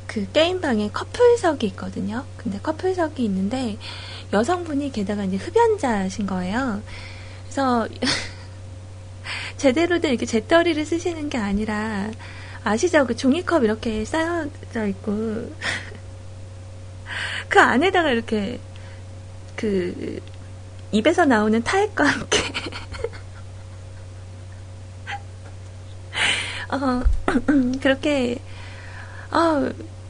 [0.08, 2.24] 그 게임방에 커플석이 있거든요.
[2.38, 3.78] 근데 커플석이 있는데
[4.34, 6.82] 여성분이 게다가 이제 흡연자신 거예요.
[7.44, 7.88] 그래서
[9.58, 12.10] 제대로 된 이렇게 재떨이를 쓰시는 게 아니라
[12.64, 13.06] 아시죠?
[13.06, 15.12] 그 종이컵 이렇게 쌓여져 있고
[17.48, 18.60] 그 안에다가 이렇게
[19.56, 20.20] 그
[20.92, 22.40] 입에서 나오는 타액과 함께
[26.72, 27.04] 어,
[27.82, 28.40] 그렇게
[29.32, 29.70] 어,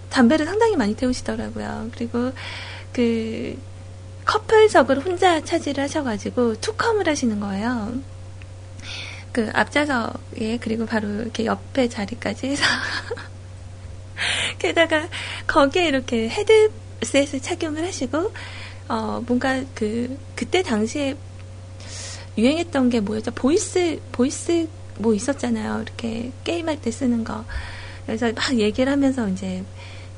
[0.09, 1.89] 담배를 상당히 많이 태우시더라고요.
[1.93, 2.31] 그리고
[2.93, 3.57] 그
[4.25, 7.93] 커플석을 혼자 차지를 하셔가지고 투컴을 하시는 거예요.
[9.31, 12.63] 그 앞좌석에 그리고 바로 이렇게 옆에 자리까지 해서
[14.59, 15.07] 게다가
[15.47, 18.31] 거기에 이렇게 헤드셋을 착용을 하시고
[18.87, 21.15] 어 뭔가 그 그때 당시에
[22.37, 23.31] 유행했던 게 뭐였죠?
[23.31, 24.67] voice voice
[24.97, 25.81] 뭐 있었잖아요.
[25.81, 27.43] 이렇게 게임할 때 쓰는 거.
[28.05, 29.63] 그래서 막 얘기를 하면서 이제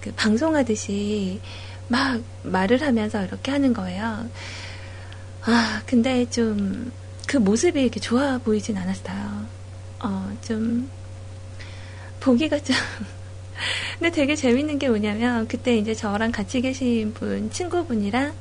[0.01, 1.39] 그 방송하듯이
[1.88, 4.29] 막 말을 하면서 이렇게 하는 거예요.
[5.43, 6.91] 아, 근데 좀
[7.27, 9.45] 그 모습이 이렇게 좋아 보이진 않았어요.
[9.99, 10.89] 어, 좀
[12.19, 12.75] 보기가 좀
[13.99, 18.33] 근데 되게 재밌는 게 뭐냐면 그때 이제 저랑 같이 계신 분 친구분이랑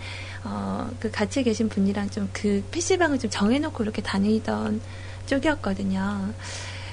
[0.44, 4.80] 어, 그 같이 계신 분이랑 좀 그 PC방을 좀 정해놓고 이렇게 다니던
[5.26, 6.32] 쪽이었거든요.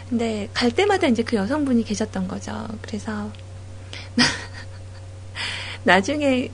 [0.10, 2.68] 근데 갈 때마다 이제 그 여성분이 계셨던 거죠.
[2.82, 3.32] 그래서
[5.84, 6.54] 나중에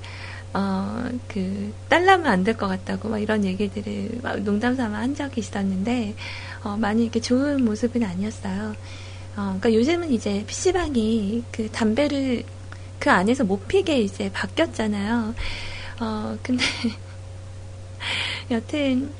[0.53, 5.41] 어, 그, 딸라면 안 될 것 같다고, 막 이런 얘기들을 막 농담 삼아 한 적이
[5.41, 6.15] 있었는데,
[6.63, 8.75] 어, 많이 이렇게 좋은 모습은 아니었어요.
[9.38, 12.45] 어, 그러니까 요즘은 이제 PC방이 그 담배를
[12.99, 15.36] 그 안에서 못 피게 이제 바뀌었잖아요.
[16.01, 16.63] 어, 근데,
[18.51, 19.15] 여튼,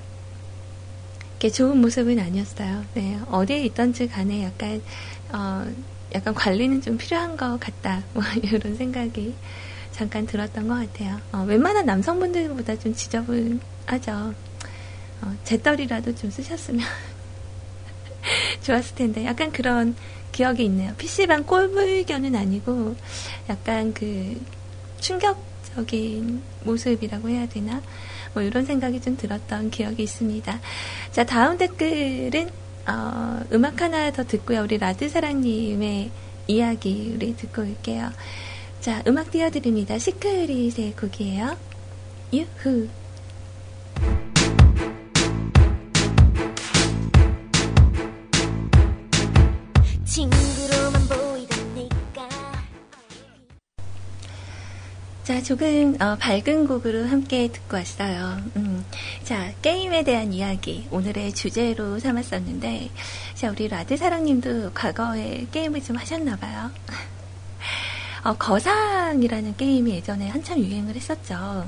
[1.40, 2.86] 이렇게 좋은 모습은 아니었어요.
[2.94, 4.82] 네, 어디에 있던지 간에 약간,
[5.30, 5.66] 어,
[6.16, 8.08] 약간 관리는 좀 필요한 것 같다.
[8.14, 9.38] 뭐, 이런 생각이
[9.98, 11.20] 잠깐 들었던 것 같아요.
[11.32, 14.36] 어, 웬만한 남성분들보다 좀 지저분하죠.
[15.22, 16.86] 어, 제떨이라도 좀 쓰셨으면
[18.62, 19.26] 좋았을 텐데.
[19.26, 19.96] 약간 그런
[20.32, 20.94] 기억이 있네요.
[21.00, 22.96] PC방 꼴불견은 아니고,
[23.50, 24.40] 약간 그,
[25.00, 27.82] 충격적인 모습이라고 해야 되나?
[28.36, 30.60] 뭐 이런 생각이 좀 들었던 기억이 있습니다.
[31.12, 32.52] 자, 다음 댓글은,
[32.88, 34.62] 어, 음악 하나 더 듣고요.
[34.62, 36.12] 우리 라드사랑님의
[36.46, 38.12] 이야기 우리 듣고 올게요.
[38.82, 39.98] 자, 음악 띄워드립니다.
[39.98, 41.58] 시크릿의 곡이에요.
[42.34, 42.88] 유후.
[55.28, 58.38] 자, 조금 어, 밝은 곡으로 함께 듣고 왔어요.
[58.56, 58.86] 음,
[59.26, 62.90] 자, 게임에 대한 이야기 오늘의 주제로 삼았었는데,
[63.36, 66.72] 자, 우리 라드 사랑님도 과거에 게임을 좀 하셨나봐요.
[68.28, 71.66] 어, 거상이라는 게임이 예전에 한참 유행을 했었죠.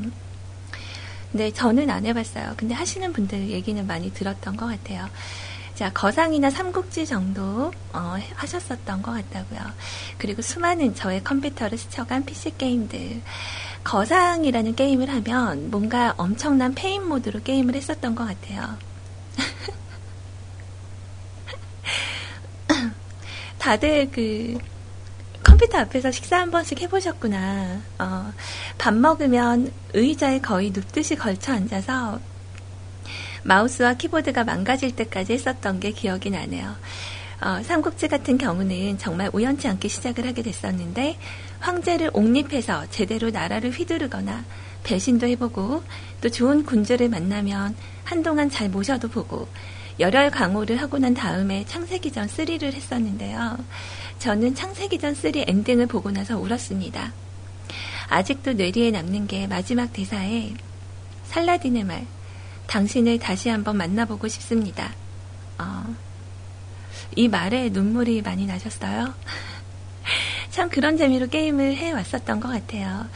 [1.31, 2.55] 근데 저는 안 해봤어요.
[2.57, 5.07] 근데 하시는 분들 얘기는 많이 들었던 것 같아요.
[5.75, 9.61] 자, 거상이나 삼국지 정도 어, 하셨었던 것 같다고요.
[10.17, 13.21] 그리고 수많은 저의 컴퓨터를 스쳐간 PC 게임들.
[13.85, 18.77] 거상이라는 게임을 하면 뭔가 엄청난 폐인 모드로 게임을 했었던 것 같아요.
[23.59, 24.57] 다들 그
[25.59, 27.81] 컴퓨터 앞에서 식사 한 번씩 해보셨구나.
[27.99, 28.33] 어,
[28.77, 32.21] 밥 먹으면 의자에 거의 눕듯이 걸쳐 앉아서
[33.43, 36.77] 마우스와 키보드가 망가질 때까지 했었던 게 기억이 나네요.
[37.41, 41.17] 어, 삼국지 같은 경우는 정말 우연치 않게 시작을 하게 됐었는데
[41.59, 44.45] 황제를 옹립해서 제대로 나라를 휘두르거나
[44.83, 45.83] 배신도 해보고
[46.21, 49.49] 또 좋은 군주를 만나면 한동안 잘 모셔도 보고
[49.99, 53.57] 열혈 강호를 하고 난 다음에 창세기전 3를 했었는데요.
[54.19, 57.13] 저는 창세기전 3 엔딩을 보고 나서 울었습니다.
[58.09, 60.53] 아직도 뇌리에 남는 게 마지막 대사에
[61.27, 62.05] 살라딘의 말,
[62.67, 64.93] 당신을 다시 한번 만나보고 싶습니다.
[65.57, 65.95] 어,
[67.15, 69.13] 이 말에 눈물이 많이 나셨어요?
[70.51, 73.07] 참 그런 재미로 게임을 해왔었던 것 같아요.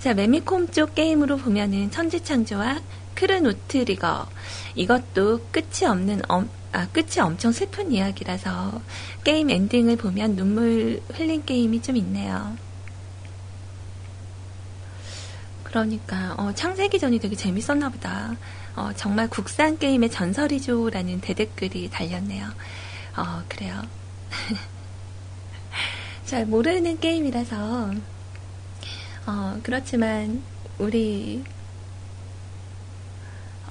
[0.00, 2.80] 자, 메미콤 쪽 게임으로 보면은 천지창조와
[3.14, 4.28] 크로노 트리거,
[4.74, 8.80] 이것도 끝이 없는 엄, 아, 끝이 엄청 슬픈 이야기라서
[9.24, 12.56] 게임 엔딩을 보면 눈물 흘린 게임이 좀 있네요.
[15.64, 18.36] 그러니까 어, 창세기전이 되게 재밌었나 보다.
[18.74, 22.46] 어, 정말 국산 게임의 전설이죠라는 대댓글이 달렸네요.
[23.16, 23.82] 어, 그래요.
[26.24, 27.92] 잘 모르는 게임이라서
[29.26, 30.42] 어, 그렇지만
[30.78, 31.44] 우리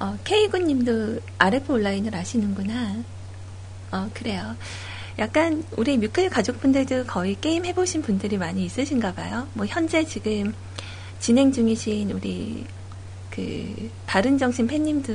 [0.01, 3.03] 어, K군님도 RF 온라인을 아시는구나.
[3.91, 4.55] 어, 그래요.
[5.19, 9.47] 약간 우리 뮤클 가족분들도 거의 게임 해보신 분들이 많이 있으신가 봐요.
[9.53, 10.55] 뭐 현재 지금
[11.19, 12.65] 진행 중이신 우리
[13.29, 15.13] 그 바른정신 팬님도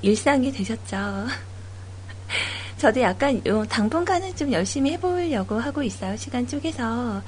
[0.00, 0.96] 일상이 되셨죠.
[2.78, 6.16] 저도 약간 당분간은 좀 열심히 해보려고 하고 있어요.
[6.16, 7.22] 시간 쪼개서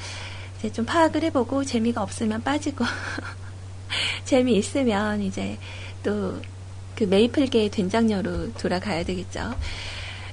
[0.59, 2.87] 이제 좀 파악을 해보고 재미가 없으면 빠지고
[4.24, 5.59] 재미 있으면 이제
[6.03, 6.41] 또
[7.01, 9.55] 그 메이플계의 된장녀로 돌아가야 되겠죠.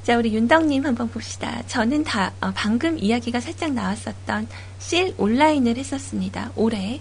[0.04, 1.64] 자, 우리 윤덕님 한번 봅시다.
[1.68, 6.52] 저는 다, 어, 방금 이야기가 살짝 나왔었던 실 온라인을 했었습니다.
[6.58, 7.00] 올해.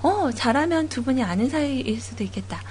[0.00, 2.62] 어, 잘하면 두 분이 아는 사이일 수도 있겠다.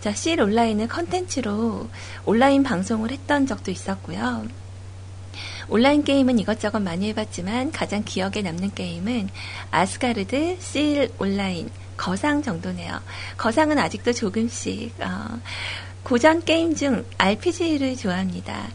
[0.00, 1.88] 자, 실 온라인을 컨텐츠로
[2.24, 4.46] 온라인 방송을 했던 적도 있었고요.
[5.68, 9.28] 온라인 게임은 이것저것 많이 해봤지만 가장 기억에 남는 게임은
[9.72, 11.68] 아스가르드, 실 온라인,
[12.00, 12.98] 거상 정도네요.
[13.36, 15.38] 거상은 아직도 조금씩 어,
[16.02, 18.68] 고전 게임 중 RPG를 좋아합니다.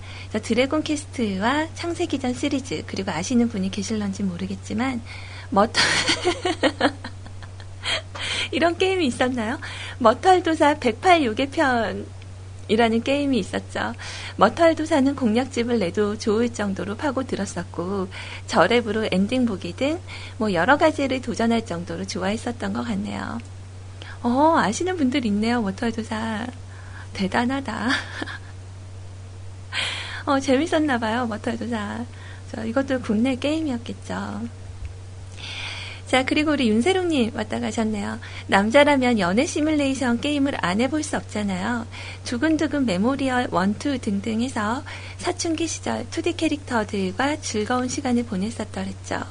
[0.44, 5.02] 드래곤 퀘스트와 창세기전 시리즈 그리고 아시는 분이 계실런지 모르겠지만
[5.50, 5.84] 머털
[8.52, 9.60] 이런 게임이 있었나요?
[9.98, 12.06] 머털도사 108요괴편
[12.68, 13.94] 이라는 게임이 있었죠.
[14.38, 18.08] 머털도사는 공략집을 내도 좋을 정도로 파고 들었었고
[18.48, 20.00] 저랩으로 엔딩 보기 등
[20.38, 23.40] 뭐 여러 가지를 도전할 정도로 좋아했었던 것 같네요.
[24.24, 25.62] 어 아시는 분들 있네요.
[25.62, 26.48] 머털도사
[27.14, 27.90] 대단하다.
[30.26, 31.28] 어 재밌었나봐요.
[31.28, 32.06] 머털도사.
[32.66, 34.42] 이것도 국내 게임이었겠죠.
[36.16, 38.20] 자, 그리고 우리 윤세롱님 왔다 가셨네요.
[38.48, 41.86] 남자라면 연애 시뮬레이션 게임을 안 해볼 수 없잖아요.
[42.24, 44.82] 두근두근 메모리얼 1, 2 등등 해서
[45.18, 49.24] 사춘기 시절 2D 캐릭터들과 즐거운 시간을 보냈었더랬죠.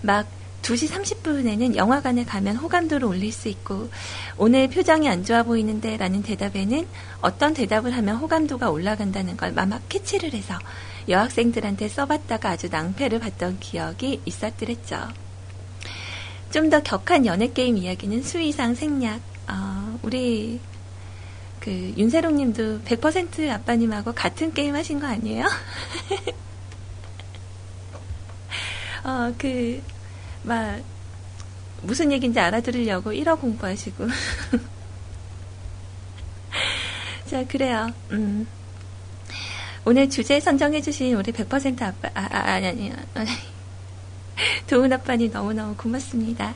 [0.00, 0.26] 막
[0.62, 3.90] 2시 30분에는 영화관에 가면 호감도를 올릴 수 있고,
[4.38, 6.86] 오늘 표정이 안 좋아 보이는데 라는 대답에는
[7.20, 10.58] 어떤 대답을 하면 호감도가 올라간다는 걸 막 캐치를 해서
[11.10, 14.96] 여학생들한테 써봤다가 아주 낭패를 봤던 기억이 있었더랬죠.
[16.52, 19.20] 좀 더 격한 연애 게임 이야기는 수의상 생략.
[19.48, 20.60] 어, 우리
[21.60, 25.46] 그 윤세롱 님도 100% 아빠님하고 같은 게임 하신 거 아니에요?
[29.04, 29.82] 어, 그,
[30.42, 30.80] 막,
[31.82, 34.08] 무슨 얘기인지 알아들으려고 1어 공부하시고.
[37.26, 37.90] 자, 그래요.
[38.12, 38.46] 음.
[39.84, 43.51] 오늘 주제 선정해주신 우리 100% 아빠, 아, 아, 아니, 아니, 아니.
[44.66, 46.54] 도훈 아빠님 너무너무 고맙습니다.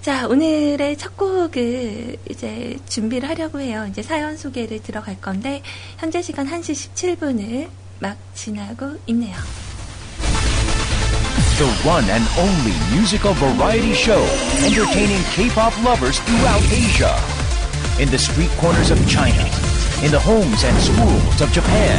[0.00, 3.86] 자, 오늘의 첫 곡을 이제 준비를 하려고 해요.
[3.90, 5.62] 이제 사연 소개를 들어갈 건데,
[5.98, 7.68] 현재 시간 1시 17분을
[7.98, 9.36] 막 지나고 있네요.
[11.58, 14.22] The one and only musical variety show
[14.64, 17.12] entertaining K-pop lovers throughout Asia.
[17.98, 19.42] In the street corners of China,
[20.06, 21.98] in the homes and schools of Japan,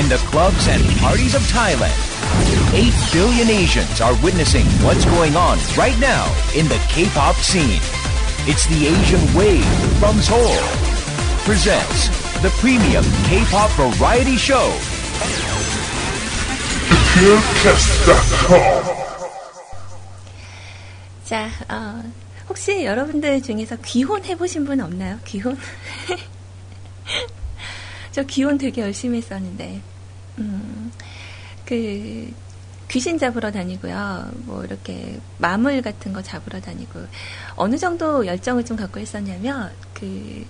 [0.00, 1.92] in the clubs and parties of Thailand.
[2.73, 7.81] 8 billion Asians are witnessing what's going on right now in the K-pop scene.
[8.47, 9.65] It's the Asian Wave
[9.99, 10.59] from Seoul.
[11.45, 12.09] Presents
[12.41, 14.71] the premium K-pop variety show.
[21.23, 22.03] 자, 어,
[22.49, 25.17] 혹시 여러분들 중에서 귀혼 해보신 분 없나요?
[25.25, 25.57] 귀혼?
[28.11, 29.81] 저 귀혼 되게 열심히 했었는데,
[30.39, 30.91] 음,
[31.70, 32.34] 그,
[32.88, 34.32] 귀신 잡으러 다니고요.
[34.46, 37.00] 뭐, 이렇게, 마물 같은 거 잡으러 다니고,
[37.56, 40.44] 어느 정도 열정을 좀 갖고 있었냐면, 그,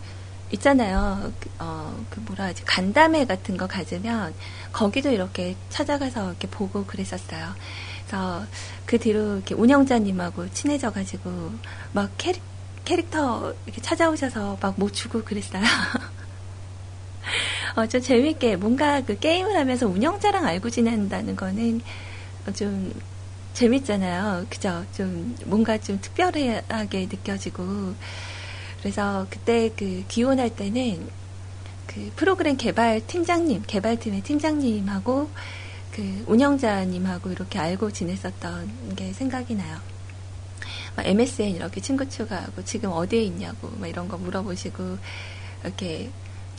[0.53, 1.33] 있잖아요.
[1.41, 4.35] 그, 어, 그 뭐라 하지, 간담회 같은 거 가지면,
[4.73, 7.55] 거기도 이렇게 찾아가서 이렇게 보고 그랬었어요.
[8.07, 8.47] 그래서,
[8.87, 11.53] 그 뒤로 이렇게 운영자님하고 친해져 가지고,
[11.93, 12.43] 막 캐릭,
[12.87, 15.63] 캐릭터 이렇게 찾아오셔서 막 뭐 주고 그랬어요.
[17.77, 21.81] 어, 좀 재밌게 뭔가 그 게임을 하면서 운영자랑 알고 지낸다는 거는
[22.55, 22.93] 좀
[23.55, 24.47] 재밌잖아요.
[24.49, 24.85] 그죠?
[24.97, 27.95] 좀 뭔가 좀 특별하게 느껴지고.
[28.81, 31.07] 그래서 그때 그 기원할 때는
[31.87, 35.29] 그 프로그램 개발 팀장님, 개발팀의 팀장님하고
[35.93, 39.79] 그 운영자님하고 이렇게 알고 지냈었던 게 생각이 나요.
[40.99, 44.99] MSN 이렇게 친구 추가하고 지금 어디에 있냐고 막 이런 거 물어보시고
[45.65, 46.11] 이렇게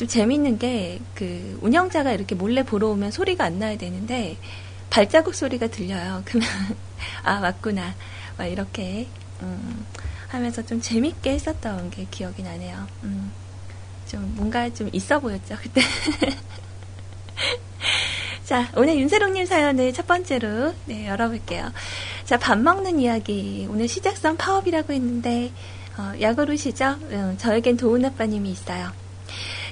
[0.01, 4.37] 좀 재밌는 게 그 운영자가 이렇게 몰래 보러 오면 소리가 안 나야 되는데
[4.89, 6.23] 발자국 소리가 들려요.
[6.25, 6.49] 그러면
[7.21, 7.93] 아 맞구나
[8.35, 9.05] 막 이렇게
[9.43, 9.85] 음,
[10.29, 12.87] 하면서 좀 재밌게 했었던 게 기억이 나네요.
[13.03, 13.31] 음,
[14.07, 15.81] 좀 뭔가 좀 있어 보였죠 그때.
[18.43, 21.71] 자, 오늘 윤세롱님 사연을 첫 번째로 네, 열어볼게요.
[22.25, 23.67] 자, 밥 먹는 이야기.
[23.69, 25.51] 오늘 시작선 파업이라고 했는데,
[25.97, 26.97] 어, 약오르시죠?
[27.11, 28.91] 음, 저에겐 도훈 아빠님이 있어요.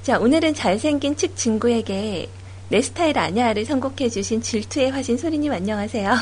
[0.09, 2.31] 자, 오늘은 잘생긴 측 친구에게
[2.69, 6.17] 내 스타일 아냐를 선곡해주신 질투의 화신 소리님 안녕하세요.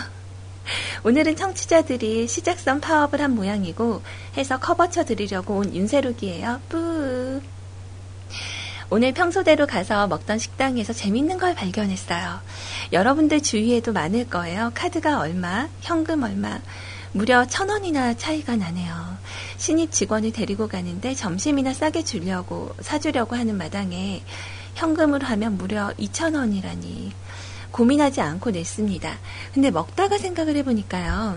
[1.06, 4.02] 오늘은 청취자들이 시작선 파업을 한 모양이고
[4.36, 6.60] 해서 커버 쳐드리려고 온 윤세록이에요.
[6.68, 7.42] 뿌.
[8.90, 12.42] 오늘 평소대로 가서 먹던 식당에서 재밌는 걸 발견했어요.
[12.92, 14.74] 여러분들 주위에도 많을 거예요.
[14.76, 16.60] 카드가 얼마, 현금 얼마,
[17.14, 19.17] 무려 천 원이나 차이가 나네요.
[19.58, 24.24] 신입 직원을 데리고 가는데 점심이나 싸게 주려고 사주려고 하는 마당에
[24.76, 27.12] 현금으로 하면 무려 2천 원이라니
[27.72, 29.18] 고민하지 않고 냈습니다.
[29.54, 31.36] 근데 먹다가 생각을 해보니까요.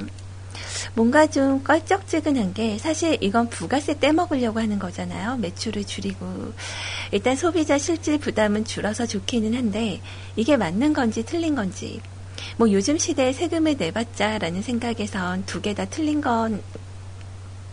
[0.95, 5.37] 뭔가 좀 껄쩍지근한 게 사실 이건 부가세 떼먹으려고 하는 거잖아요.
[5.39, 6.53] 매출을 줄이고.
[7.13, 10.01] 일단 소비자 실질 부담은 줄어서 좋기는 한데
[10.37, 12.01] 이게 맞는 건지 틀린 건지.
[12.57, 16.63] 뭐 요즘 시대에 세금을 내봤자라는 생각에선 두 개 다 틀린 건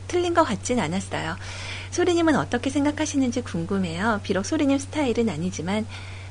[0.07, 1.35] 틀린 것 같진 않았어요.
[1.91, 4.21] 소리님은 어떻게 생각하시는지 궁금해요.
[4.23, 5.85] 비록 소리님 스타일은 아니지만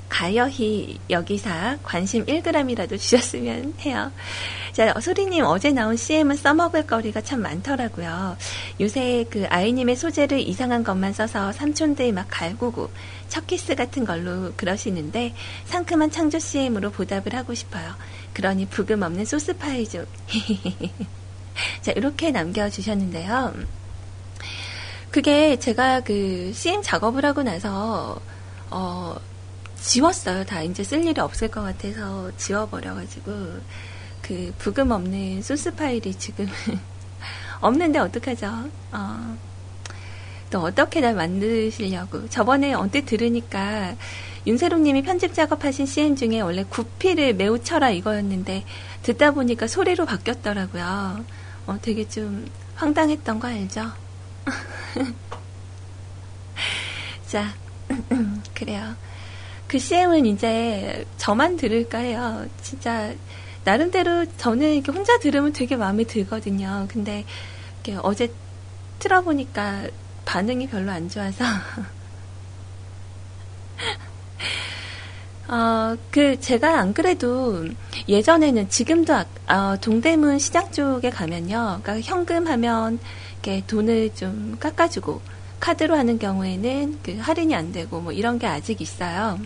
[0.08, 4.12] 가여히 여기사 관심 1g이라도 주셨으면 해요.
[4.72, 8.36] 자, 소리님 어제 나온 CM은 써먹을 거리가 참 많더라고요.
[8.80, 12.90] 요새 그 아이님의 소재를 이상한 것만 써서 삼촌들 막 갈구고
[13.28, 17.94] 척키스 같은 걸로 그러시는데 상큼한 창조 CM으로 보답을 하고 싶어요.
[18.32, 20.04] 그러니 부금 없는 소스 파이 좀.
[21.82, 23.54] 자, 이렇게 남겨주셨는데요.
[25.10, 28.20] 그게 제가 그 CM 작업을 하고 나서,
[28.70, 29.16] 어,
[29.80, 30.44] 지웠어요.
[30.44, 33.32] 다 이제 쓸 일이 없을 것 같아서 지워버려가지고
[34.20, 36.48] 그 부금 없는 소스 파일이 지금
[37.60, 38.68] 없는데 어떡하죠?
[38.92, 39.36] 어,
[40.50, 43.94] 또 어떻게 날 만드시려고 저번에 언뜻 들으니까
[44.46, 48.64] 윤세롱님이 편집 작업하신 CM 중에 원래 구피를 매우 쳐라 이거였는데
[49.02, 51.24] 듣다 보니까 소리로 바뀌었더라고요.
[51.66, 53.92] 어, 되게 좀 황당했던 거 알죠?
[57.26, 57.54] 자,
[58.54, 58.94] 그래요.
[59.66, 62.46] 그 CM은 이제 저만 들을까 해요.
[62.62, 63.12] 진짜
[63.64, 66.86] 나름대로 저는 이렇게 혼자 들으면 되게 마음에 들거든요.
[66.88, 67.24] 근데
[68.02, 68.32] 어제
[69.00, 69.88] 틀어보니까
[70.24, 71.44] 반응이 별로 안 좋아서.
[75.48, 77.66] 어, 그, 제가 안 그래도
[78.08, 81.80] 예전에는 지금도 어, 동대문 시장 쪽에 가면요.
[81.82, 82.98] 그러니까 현금 하면
[83.32, 85.20] 이렇게 돈을 좀 깎아주고
[85.60, 89.38] 카드로 하는 경우에는 그 할인이 안 되고 뭐 이런 게 아직 있어요.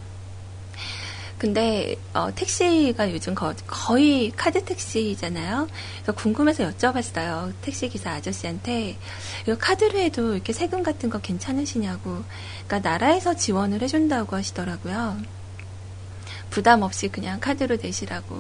[1.37, 3.55] 근데 어, 택시가 요즘 거,
[3.97, 5.69] 의 카드 택시잖아요.
[5.97, 7.55] 그래서 궁금해서 여쭤봤어요.
[7.63, 8.99] 택시 기사 아저씨한테
[9.47, 12.23] 이거 카드로 해도 이렇게 세금 같은 거 괜찮으시냐고.
[12.67, 15.40] 그러니까 나라에서 지원을 해준다고 하시더라고요.
[16.51, 18.35] 부담 없이 그냥 카드로 내시라고.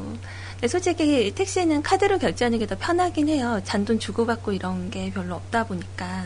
[0.53, 3.61] 근데 솔직히 택시는 카드로 결제하는 게 더 편하긴 해요.
[3.65, 6.25] 잔돈 주고받고 이런 게 별로 없다 보니까.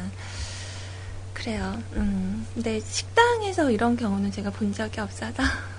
[1.32, 1.80] 그래요.
[1.94, 2.46] 음.
[2.54, 5.42] 근데 식당에서 이런 경우는 제가 본 적이 없어서.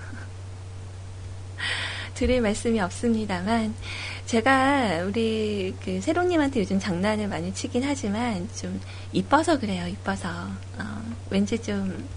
[2.14, 3.76] 드릴 말씀이 없습니다만,
[4.26, 8.80] 제가 우리 그 세롱님한테 요즘 장난을 많이 치긴 하지만, 좀
[9.12, 10.30] 이뻐서 그래요, 이뻐서.
[10.30, 12.08] 어, 왠지 좀,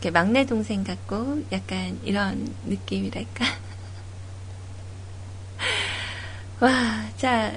[0.00, 3.44] 이렇게 막내 동생 같고, 약간 이런 느낌이랄까.
[6.60, 7.52] 와, 자,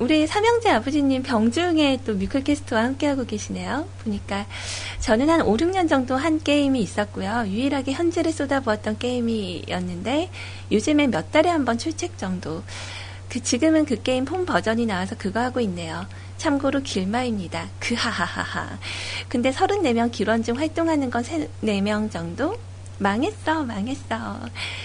[0.00, 3.86] 우리 삼형제 아버지님 병중에 또 뮤클캐스트와 함께하고 계시네요.
[4.02, 4.46] 보니까
[4.98, 7.44] 저는 한 5, 6년 정도 한 게임이 있었고요.
[7.46, 10.30] 유일하게 현질을 쏟아부었던 게임이었는데
[10.72, 12.64] 요즘엔 몇 달에 한 번 출첵 정도.
[13.28, 16.06] 그 지금은 그 게임 폰 버전이 나와서 그거 하고 있네요.
[16.42, 17.68] 참고로 길마입니다.
[17.78, 18.76] 그 하하하하.
[19.28, 22.58] 근데 34명 기원중 활동하는 건 4명 정도?
[22.98, 24.40] 망했어, 망했어.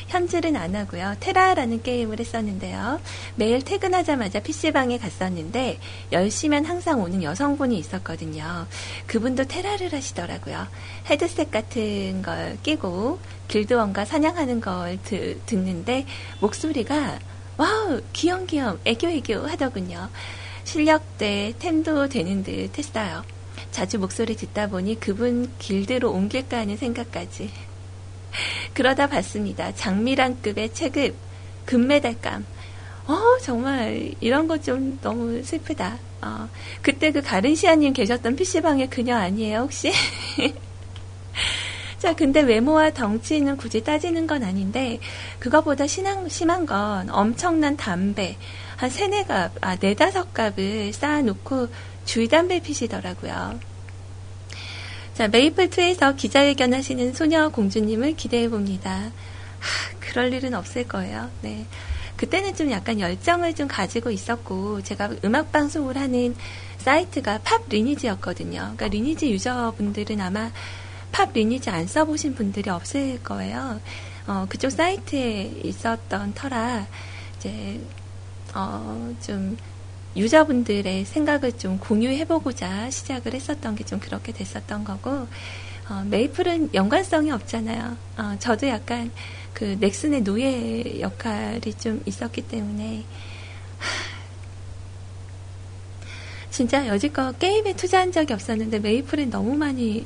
[0.08, 1.16] 현질은 안 하고요.
[1.20, 3.00] 테라라는 게임을 했었는데요.
[3.36, 5.80] 매일 퇴근하자마자 PC방에 갔었는데
[6.12, 8.68] 10시면 항상 오는 여성분이 있었거든요.
[9.08, 10.68] 그분도 테라를 하시더라고요.
[11.10, 16.06] 헤드셋 같은 걸 끼고 길드원과 사냥하는 걸 드, 듣는데
[16.40, 17.18] 목소리가
[17.58, 20.10] 와우, 귀염귀염, 애교애교 하더군요.
[20.68, 23.24] 실력대 템도 되는 듯 했어요.
[23.72, 27.50] 자주 목소리 듣다 보니 그분 길드로 옮길까 하는 생각까지.
[28.76, 29.74] 그러다 봤습니다.
[29.74, 31.16] 장미란급의 체급,
[31.66, 32.46] 금메달감.
[33.08, 35.98] 어, 정말, 이런 거 좀 너무 슬프다.
[36.22, 36.50] 어,
[36.82, 39.94] 그때 그 가른시아님 계셨던 PC방의 그녀 아니에요, 혹시?
[41.98, 45.00] 자, 근데 외모와 덩치는 굳이 따지는 건 아닌데,
[45.40, 48.36] 그거보다 심한 건 엄청난 담배,
[48.78, 51.68] 한 세네 갑, 아, 네다섯 갑을 쌓아놓고
[52.06, 53.60] 주위 담배 피시더라고요.
[55.16, 58.92] 자, 메이플2에서 기자회견 하시는 소녀 공주님을 기대해 봅니다.
[59.60, 61.32] 하, 그럴 일은 없을 거예요.
[61.42, 61.66] 네.
[62.18, 66.36] 그때는 좀 약간 열정을 좀 가지고 있었고, 제가 음악 방송을 하는
[66.78, 68.60] 사이트가 팝 리니지였거든요.
[68.60, 70.52] 그러니까 리니지 유저분들은 아마
[71.12, 73.82] 팝 리니지 안 써보신 분들이 없을 거예요.
[74.28, 76.86] 어, 그쪽 사이트에 있었던 터라,
[77.38, 77.82] 이제,
[78.56, 79.58] 어, 좀,
[80.16, 85.28] 유저분들의 생각을 좀 공유해보고자 시작을 했었던 게 좀 그렇게 됐었던 거고,
[85.90, 87.98] 어, 메이플은 연관성이 없잖아요.
[88.18, 89.12] 어, 저도 약간
[89.54, 93.06] 그 넥슨의 노예 역할이 좀 있었기 때문에,
[96.50, 100.06] 진짜 여지껏 게임에 투자한 적이 없었는데 메이플은 너무 많이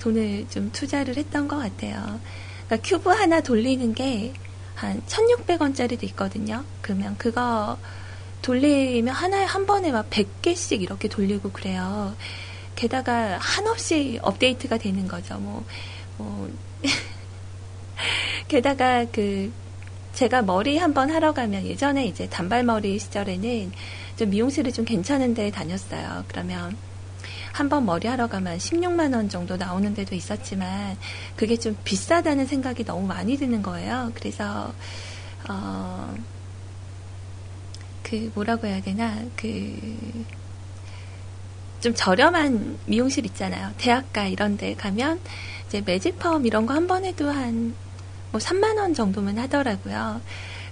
[0.00, 2.18] 돈을 좀 투자를 했던 것 같아요.
[2.66, 4.32] 그러니까 큐브 하나 돌리는 게
[4.80, 6.64] 한 1600원짜리도 있거든요.
[6.80, 7.76] 그러면 그거
[8.40, 12.14] 돌리면 하나에 한 번에 막 100개씩 이렇게 돌리고 그래요.
[12.76, 15.38] 게다가 한없이 업데이트가 되는 거죠.
[15.38, 15.66] 뭐,
[16.16, 16.50] 뭐
[18.48, 19.52] 게다가 그
[20.14, 23.72] 제가 머리 한번 하러 가면 예전에 이제 단발머리 시절에는
[24.16, 26.24] 좀 미용실을 좀 괜찮은 데 다녔어요.
[26.26, 26.74] 그러면
[27.52, 30.96] 한 번 머리 하러 가면 16만 원 정도 나오는 데도 있었지만
[31.36, 34.12] 그게 좀 비싸다는 생각이 너무 많이 드는 거예요.
[34.14, 34.72] 그래서
[35.48, 36.14] 어,
[38.02, 40.24] 그 뭐라고 해야 되나 그
[41.80, 43.70] 좀 저렴한 미용실 있잖아요.
[43.78, 45.18] 대학가 이런 데 가면
[45.66, 47.74] 이제 매직펌 이런 거 한 번 해도 한
[48.32, 50.20] 뭐 3만 원 정도면 하더라고요.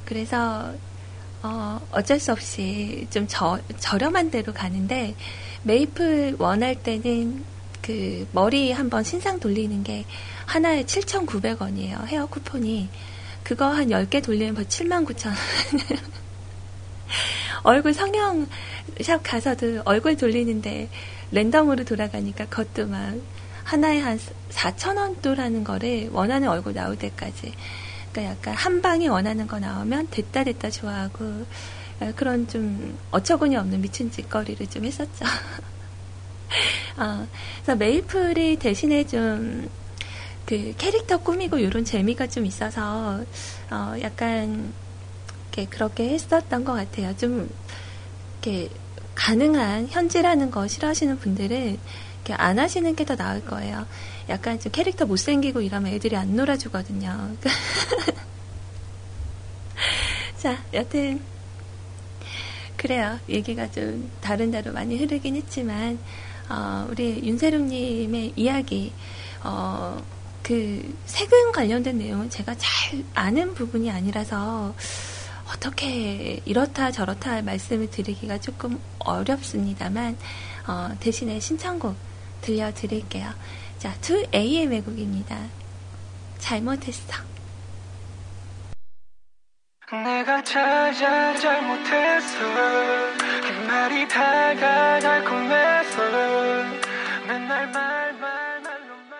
[0.04, 0.72] 그래서
[1.42, 5.14] 어, 어쩔 수 없이 좀 저, 저렴한 데로 가는데
[5.62, 7.44] 메이플 원할 때는
[7.82, 10.04] 그 머리 한번 신상 돌리는 게
[10.46, 12.06] 하나에 7,900원이에요.
[12.06, 12.88] 헤어 쿠폰이.
[13.42, 15.32] 그거 한 10개 돌리면 벌 79,000원.
[17.62, 18.46] 얼굴 성형
[19.00, 20.88] 샵 가서도 얼굴 돌리는데
[21.30, 23.14] 랜덤으로 돌아가니까 그것도 막
[23.64, 24.18] 하나에 한
[24.50, 27.52] 4,000원 또라는 거를 원하는 얼굴 나올 때까지.
[28.12, 31.46] 그러니까 약간 한 방이 원하는 거 나오면 됐다 됐다 좋아하고
[32.16, 35.24] 그런 좀 어처구니 없는 미친 짓거리를 좀 했었죠.
[36.96, 37.26] 어,
[37.62, 39.68] 그래서 메이플이 대신에 좀
[40.48, 43.22] 그 캐릭터 꾸미고 이런 재미가 좀 있어서
[43.70, 44.72] 어, 약간
[45.52, 47.14] 이렇게 그렇게 했었던 것 같아요.
[47.18, 47.50] 좀
[48.32, 48.70] 이렇게
[49.14, 51.78] 가능한 현지라는 거 싫어하시는 분들은
[52.24, 53.84] 이렇게 안 하시는 게 더 나을 거예요.
[54.28, 57.36] 약간 좀 캐릭터 못생기고 이러면 애들이 안 놀아주거든요.
[60.38, 61.20] 자, 여튼
[62.78, 63.18] 그래요.
[63.28, 65.98] 얘기가 좀 다른 데로 많이 흐르긴 했지만,
[66.48, 68.92] 어, 우리 윤세롱님의 이야기,
[69.42, 70.00] 어,
[70.44, 74.74] 그, 세금 관련된 내용은 제가 잘 아는 부분이 아니라서,
[75.52, 80.16] 어떻게 이렇다 저렇다 말씀을 드리기가 조금 어렵습니다만,
[80.68, 81.96] 어, 대신에 신청곡
[82.42, 83.28] 들려드릴게요.
[83.78, 85.38] 자, 2A의 외국입니다.
[86.38, 87.14] 잘못했어.
[89.90, 92.38] 내가 찾아 잘못했어
[93.18, 96.02] 그 말이 다가 달콤해서
[97.26, 99.18] 맨날 말만 말로만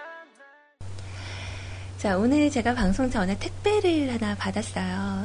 [1.96, 5.24] 자 오늘 제가 방송 전에 택배를 하나 받았어요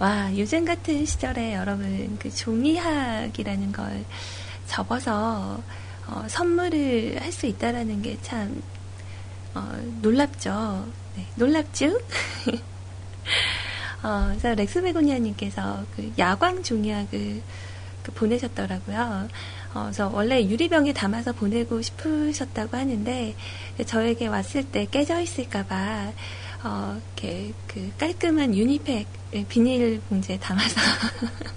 [0.00, 4.04] 와 요즘 같은 시절에 여러분 그 종이학이라는 걸
[4.66, 5.62] 접어서
[6.08, 8.62] 어, 선물을 할 수 있다라는 게참
[9.54, 10.86] 어, 놀랍죠.
[11.16, 11.86] 네, 놀랍죠?
[14.02, 17.42] 어, 그래서 렉스 베고니아님께서 그 야광 종이학을
[18.02, 19.28] 그 보내셨더라고요.
[19.74, 23.34] 어, 그래서 원래 유리병에 담아서 보내고 싶으셨다고 하는데
[23.84, 26.12] 저에게 왔을 때 깨져 있을까봐
[26.64, 29.06] 어, 이렇게 그 깔끔한 유니팩
[29.48, 30.80] 비닐 봉지에 담아서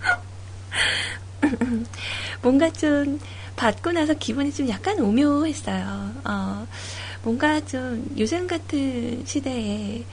[2.42, 3.20] 뭔가 좀
[3.56, 6.12] 받고 나서 기분이 좀 약간 오묘했어요.
[6.24, 6.66] 어,
[7.22, 10.04] 뭔가 좀 요즘 같은 시대에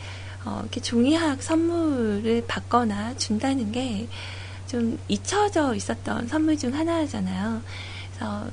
[0.45, 4.07] 어, 이렇게 종이학 선물을 받거나 준다는 게
[4.71, 7.61] 좀 잊혀져 있었던 선물 중 하나잖아요.
[8.07, 8.47] 그래서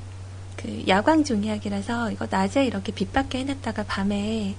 [0.57, 4.57] 그 야광 종이학이라서 이거 낮에 이렇게 빛 받게 해놨다가 밤에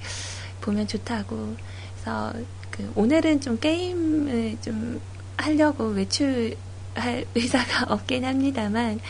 [0.63, 1.55] 보면 좋다고.
[1.93, 2.33] 그래서
[2.71, 5.03] 그 오늘은 좀 게임을 좀
[5.37, 6.57] 하려고 외출
[6.95, 9.01] 할 의사가 없긴 합니다만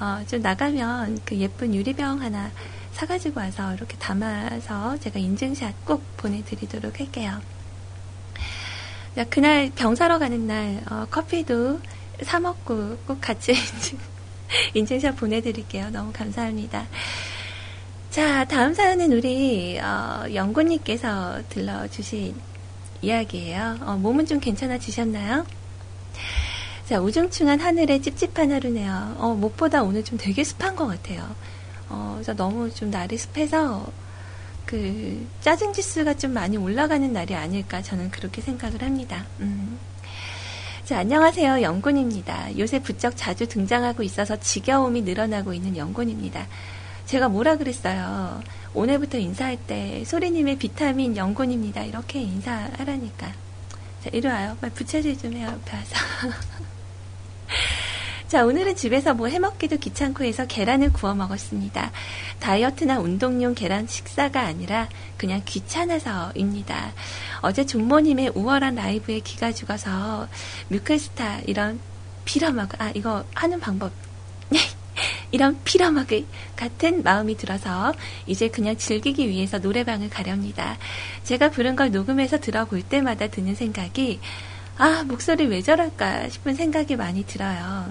[0.00, 2.50] 어, 좀 나가면 그 예쁜 유리병 하나
[2.92, 7.40] 사가지고 와서 이렇게 담아서 제가 인증샷 꼭 보내드리도록 할게요.
[9.14, 11.80] 자, 그날 병 사러 가는 날 어, 커피도
[12.22, 13.54] 사 먹고 꼭 같이
[14.74, 15.90] 인증샷 보내드릴게요.
[15.90, 16.86] 너무 감사합니다.
[18.10, 22.34] 자, 다음 사연은 우리 어, 영구님께서 들러주신
[23.02, 23.78] 이야기예요.
[23.82, 25.46] 어, 몸은 좀 괜찮아지셨나요?
[26.90, 29.14] 자, 우중충한 하늘에 찝찝한 하루네요.
[29.18, 31.36] 어, 무엇보다 오늘 좀 되게 습한 것 같아요.
[31.88, 33.86] 어, 그래서 너무 좀 날이 습해서
[34.66, 39.24] 그 짜증 지수가 좀 많이 올라가는 날이 아닐까 저는 그렇게 생각을 합니다.
[39.38, 39.78] 음.
[40.84, 41.62] 자, 안녕하세요.
[41.62, 42.58] 영군입니다.
[42.58, 46.48] 요새 부쩍 자주 등장하고 있어서 지겨움이 늘어나고 있는 영군입니다.
[47.06, 48.42] 제가 뭐라 그랬어요.
[48.74, 51.84] 오늘부터 인사할 때 소리님의 비타민 영군입니다.
[51.84, 53.28] 이렇게 인사하라니까.
[54.02, 54.56] 자, 이리 와요.
[54.60, 55.50] 말 부채질 좀 해요.
[55.52, 55.94] 옆에 와서.
[58.30, 61.90] 자, 오늘은 집에서 뭐 해먹기도 귀찮고 해서 계란을 구워 먹었습니다.
[62.38, 66.92] 다이어트나 운동용 계란 식사가 아니라 그냥 귀찮아서입니다.
[67.40, 70.28] 어제 종모님의 우월한 라이브에 기가 죽어서
[70.68, 71.80] 뮤클스타 이런
[72.24, 73.90] 빌어먹, 아, 이거 하는 방법.
[75.32, 76.24] 이런 피라마그
[76.54, 77.92] 같은 마음이 들어서
[78.26, 80.78] 이제 그냥 즐기기 위해서 노래방을 가렵니다.
[81.24, 84.20] 제가 부른 걸 녹음해서 들어볼 때마다 드는 생각이
[84.82, 87.90] 아, 목소리 왜 저럴까 싶은 생각이 많이 들어요.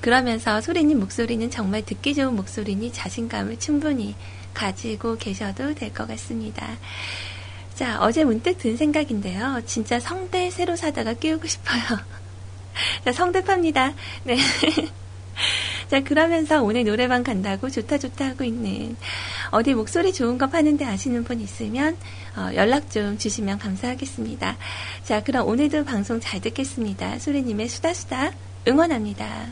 [0.00, 4.16] 그러면서 소리님 목소리는 정말 듣기 좋은 목소리니 자신감을 충분히
[4.52, 6.66] 가지고 계셔도 될 것 같습니다.
[7.74, 9.62] 자, 어제 문득 든 생각인데요.
[9.64, 11.82] 진짜 성대 새로 사다가 끼우고 싶어요.
[13.04, 13.94] 자, 성대 팝니다.
[14.24, 14.38] 네.
[15.88, 18.96] 자, 그러면서 오늘 노래방 간다고 좋다 좋다 하고 있는
[19.50, 21.96] 어디 목소리 좋은 거 파는데 아시는 분 있으면
[22.36, 24.56] 어, 연락 좀 주시면 감사하겠습니다.
[25.04, 27.18] 자, 그럼 오늘도 방송 잘 듣겠습니다.
[27.18, 28.32] 소리님의 수다수다
[28.66, 29.46] 응원합니다.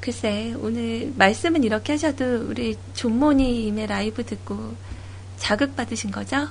[0.00, 4.74] 글쎄, 오늘 말씀은 이렇게 하셔도 우리 존모님의 라이브 듣고
[5.38, 6.48] 자극받으신 거죠?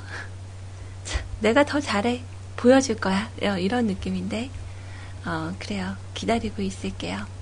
[1.40, 2.22] 내가 더 잘해.
[2.58, 3.30] 보여줄 거야.
[3.44, 4.50] 어, 이런 느낌인데.
[5.26, 5.96] 어, 그래요.
[6.14, 7.37] 기다리고 있을게요.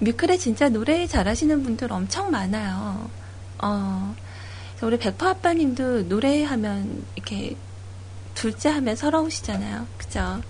[0.00, 3.08] 뮤클에 진짜 노래 잘하시는 분들 엄청 많아요.
[3.62, 4.14] 어,
[4.82, 7.56] 우리 백퍼 아빠님도 노래하면 이렇게
[8.34, 9.86] 둘째 하면 서러우시잖아요.
[9.96, 10.40] 그죠?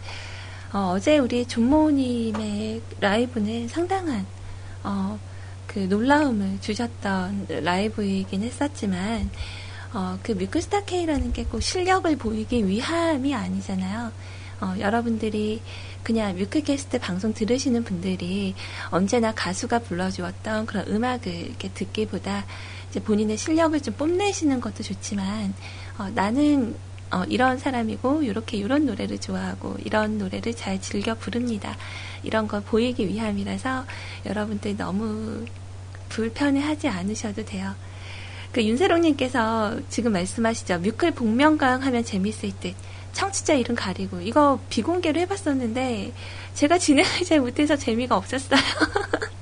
[0.72, 4.26] 어, 제 우리 존모님의 라이브는 상당한,
[4.82, 5.18] 어,
[5.66, 9.30] 그 놀라움을 주셨던 라이브이긴 했었지만,
[9.92, 14.11] 어, 그 뮤클스타 K라는 게 꼭 실력을 보이기 위함이 아니잖아요.
[14.61, 15.61] 어, 여러분들이
[16.05, 18.55] 그냥 뮤클캐스트 방송 들으시는 분들이
[18.90, 22.44] 언제나 가수가 불러주었던 그런 음악을 이렇게 듣기보다
[22.90, 25.55] 이제 본인의 실력을 좀 뽐내시는 것도 좋지만
[25.98, 26.76] 어, 나는
[27.11, 31.76] 어, 이런 사람이고 이렇게 이런 노래를 좋아하고 이런 노래를 잘 즐겨 부릅니다.
[32.22, 33.84] 이런 걸 보이기 위함이라서
[34.26, 35.44] 여러분들 너무
[36.11, 37.74] 불편해하지 않으셔도 돼요.
[38.52, 40.78] 그 윤세롱님께서 지금 말씀하시죠.
[40.80, 42.74] 뮤클 복면가왕 하면 재밌을 듯.
[43.15, 44.21] 청취자 이름 가리고.
[44.21, 46.12] 이거 비공개로 해봤었는데,
[46.55, 48.61] 제가 진행을 잘 못해서 재미가 없었어요.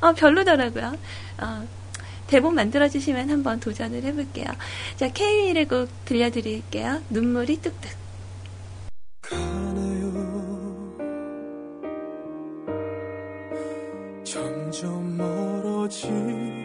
[0.00, 0.96] 어, 별로더라고요.
[1.38, 1.68] 어,
[2.26, 4.46] 대본 만들어주시면 한번 도전을 해볼게요.
[4.96, 7.02] 자, K1의 곡 들려드릴게요.
[7.10, 8.04] 눈물이 뚝뚝.
[14.24, 16.63] 점점 멀어지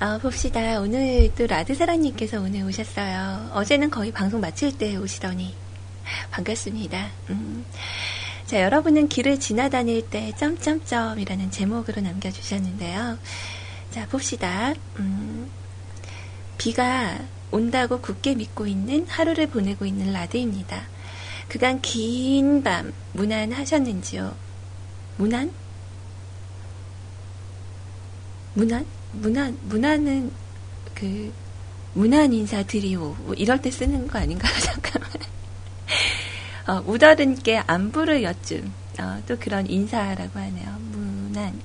[0.00, 0.80] 어, 봅시다.
[0.80, 3.50] 오늘 또 라드사랑님께서 오늘 오셨어요.
[3.52, 5.54] 어제는 거의 방송 마칠 때 오시더니
[6.30, 7.10] 반갑습니다.
[7.30, 7.64] 음.
[8.46, 13.18] 자, 여러분은 길을 지나다닐 때 점점점이라는 제목으로 남겨주셨는데요.
[13.90, 14.72] 자, 봅시다.
[14.98, 15.50] 음.
[16.56, 17.18] 비가
[17.50, 20.82] 온다고 굳게 믿고 있는 하루를 보내고 있는 라드입니다.
[21.48, 24.34] 그간 긴 밤 무난하셨는지요?
[25.18, 25.52] 무난?
[28.54, 28.86] 무난?
[29.12, 30.30] 문안, 문안은
[30.94, 31.32] 그,
[31.94, 33.16] 문안 인사 드리오.
[33.24, 34.52] 뭐 이럴 때 쓰는 거 아닌가요?
[34.60, 35.10] 잠깐만.
[36.68, 38.64] 어, 우더른께 안부를 여쭌.
[39.00, 40.76] 어, 또 그런 인사라고 하네요.
[40.92, 41.60] 문안.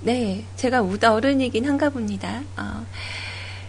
[0.00, 2.42] 네, 제가 우더른이긴 한가 봅니다.
[2.56, 2.84] 어,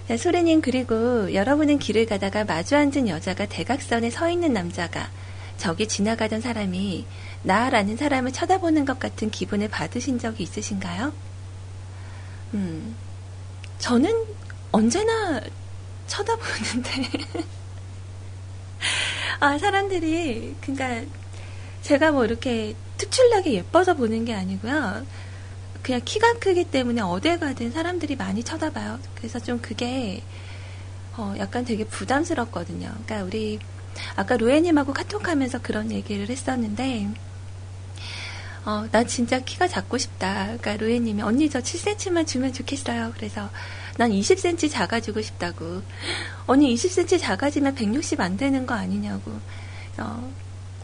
[0.08, 5.10] 자, 소리님, 그리고 여러분은 길을 가다가 마주 앉은 여자가 대각선에 서 있는 남자가
[5.58, 7.06] 저기 지나가던 사람이
[7.44, 11.14] 나라는 사람을 쳐다보는 것 같은 기분을 받으신 적이 있으신가요?
[12.54, 12.96] 음,
[13.80, 14.26] 저는
[14.72, 15.42] 언제나
[16.08, 17.10] 쳐다보는데,
[19.40, 21.02] 아, 사람들이, 그니까,
[21.82, 25.06] 제가 뭐 이렇게 특출나게 예뻐서 보는 게 아니고요.
[25.84, 29.00] 그냥 키가 크기 때문에 어딜 가든 사람들이 많이 쳐다봐요.
[29.16, 30.24] 그래서 좀 그게,
[31.16, 32.94] 어, 약간 되게 부담스럽거든요.
[33.06, 33.60] 그러니까 우리,
[34.16, 37.10] 아까 로에님하고 카톡 하면서 그런 얘기를 했었는데,
[38.68, 40.58] 어, 나 진짜 키가 작고 싶다.
[40.60, 43.14] 그러니까 로에님이 언니 저 7cm만 주면 좋겠어요.
[43.16, 43.50] 그래서
[43.98, 45.82] 난 20cm 작아지고 싶다고.
[46.48, 49.32] 언니 20cm 작아지면 160 안 되는 거 아니냐고.
[49.98, 50.34] 어,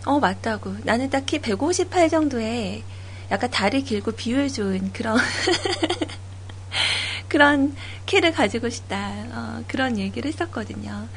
[0.06, 0.78] 어 맞다고.
[0.84, 2.84] 나는 딱 키 158 정도에
[3.30, 5.18] 약간 다리 길고 비율 좋은 그런
[7.28, 7.76] 그런
[8.06, 9.12] 키를 가지고 싶다.
[9.34, 11.10] 어, 그런 얘기를 했었거든요.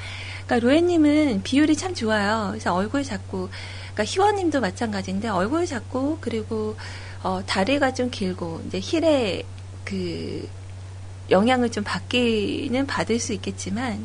[0.47, 2.49] 그러니까 로에님은 비율이 참 좋아요.
[2.51, 3.51] 그래서 얼굴 작고
[3.97, 6.76] 그러니까 희원님도 마찬가지인데 얼굴 작고 그리고
[7.22, 9.42] 어, 다리가 좀 길고 이제 힐에
[9.84, 10.47] 그
[11.30, 14.05] 영향을 좀 받기는 받을 수 있겠지만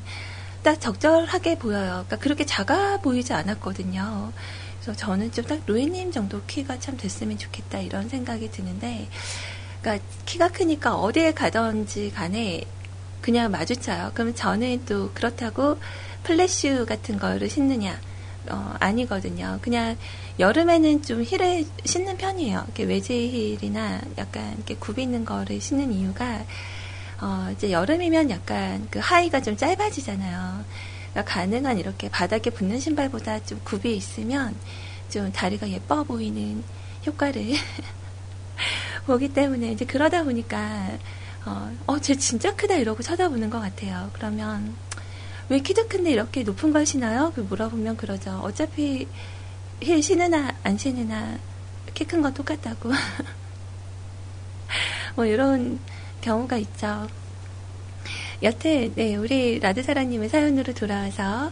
[0.63, 2.05] 딱 적절하게 보여요.
[2.07, 4.31] 그러니까 그렇게 작아 보이지 않았거든요.
[4.81, 9.09] 그래서 저는 좀 딱 로이님 정도 키가 참 됐으면 좋겠다 이런 생각이 드는데,
[9.81, 12.63] 그러니까 키가 크니까 어디에 가든지 간에
[13.21, 14.11] 그냥 마주쳐요.
[14.13, 15.79] 그러면 저는 또 그렇다고
[16.23, 17.99] 플랫슈즈 같은 거를 신느냐?
[18.49, 19.59] 어, 아니거든요.
[19.61, 19.97] 그냥
[20.39, 22.63] 여름에는 좀 힐을 신는 편이에요.
[22.65, 26.43] 이렇게 웨지 힐이나 약간 이렇게 굽이 있는 거를 신는 이유가
[27.21, 30.65] 어, 이제 여름이면 약간 그 하의가 좀 짧아지잖아요.
[31.11, 34.55] 그러니까 가능한 이렇게 바닥에 붙는 신발보다 좀 굽이 있으면
[35.09, 36.63] 좀 다리가 예뻐 보이는
[37.05, 37.53] 효과를
[39.05, 40.97] 보기 때문에 이제 그러다 보니까
[41.45, 44.09] 어, 어, 쟤 진짜 크다 이러고 쳐다보는 것 같아요.
[44.13, 44.75] 그러면
[45.51, 47.33] 왜 키도 큰데 이렇게 높은 걸 신어요?
[47.35, 48.39] 그 물어보면 그러죠.
[48.43, 49.05] 어차피
[49.81, 51.37] 힐 신으나 안 신으나
[51.93, 52.89] 키 큰 건 똑같다고.
[55.15, 55.79] 뭐 이런
[56.21, 57.07] 경우가 있죠.
[58.43, 61.51] 여태 네 우리 라드사라님의 사연으로 돌아와서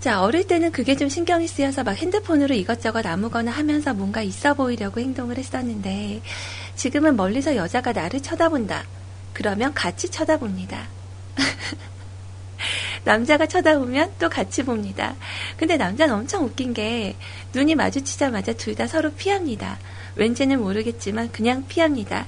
[0.00, 5.00] 자 어릴 때는 그게 좀 신경이 쓰여서 막 핸드폰으로 이것저것 아무거나 하면서 뭔가 있어 보이려고
[5.00, 6.22] 행동을 했었는데
[6.74, 8.84] 지금은 멀리서 여자가 나를 쳐다본다.
[9.32, 10.88] 그러면 같이 쳐다봅니다.
[13.06, 15.14] 남자가 쳐다보면 또 같이 봅니다.
[15.56, 17.16] 근데 남자는 엄청 웃긴 게
[17.54, 19.78] 눈이 마주치자마자 둘 다 서로 피합니다.
[20.16, 22.26] 왠지는 모르겠지만 그냥 피합니다.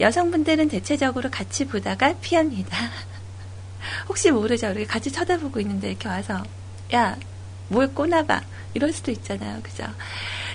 [0.00, 2.76] 여성분들은 대체적으로 같이 보다가 피합니다.
[4.08, 4.68] 혹시 모르죠?
[4.68, 6.42] 이렇게 같이 쳐다보고 있는데 이렇게 와서
[6.94, 7.16] 야,
[7.68, 8.40] 뭘 꼬나봐.
[8.72, 9.60] 이럴 수도 있잖아요.
[9.62, 9.84] 그죠?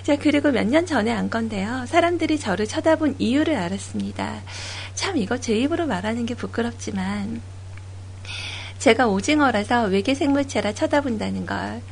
[0.02, 1.86] 자, 그리고 몇 년 전에 안 건데요.
[1.86, 4.42] 사람들이 저를 쳐다본 이유를 알았습니다.
[4.94, 7.40] 참, 이거 제 입으로 말하는 게 부끄럽지만,
[8.80, 11.82] 제가 오징어라서 외계 생물체라 쳐다본다는 걸.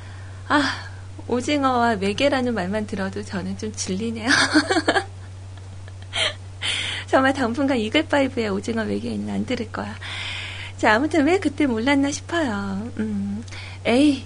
[0.49, 0.89] 아,
[1.29, 4.29] 오징어와 외계라는 말만 들어도 저는 좀 질리네요.
[7.07, 9.95] 정말 당분간 이글파이브의 오징어 외계인은 안 들을 거야.
[10.79, 12.91] 자, 아무튼 왜 그때 몰랐나 싶어요.
[12.99, 13.45] 음,
[13.85, 14.25] 에이,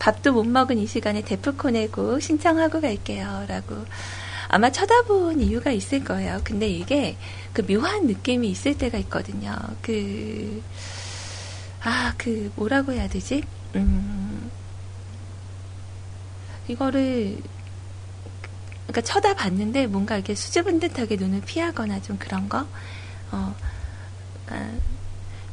[0.00, 3.44] 밥도 못 먹은 이 시간에 데프콘 내고 신청하고 갈게요.
[3.46, 3.84] 라고.
[4.48, 6.40] 아마 쳐다본 이유가 있을 거예요.
[6.42, 7.16] 근데 이게
[7.52, 9.54] 그 묘한 느낌이 있을 때가 있거든요.
[9.80, 10.60] 그,
[11.82, 13.42] 아, 그, 뭐라고 해야 되지?
[13.74, 14.50] 음,
[16.68, 17.38] 이거를,
[18.86, 22.66] 그러니까 쳐다봤는데 뭔가 이렇게 수줍은 듯하게 눈을 피하거나 좀 그런 거?
[23.32, 23.54] 어,
[24.48, 24.70] 아,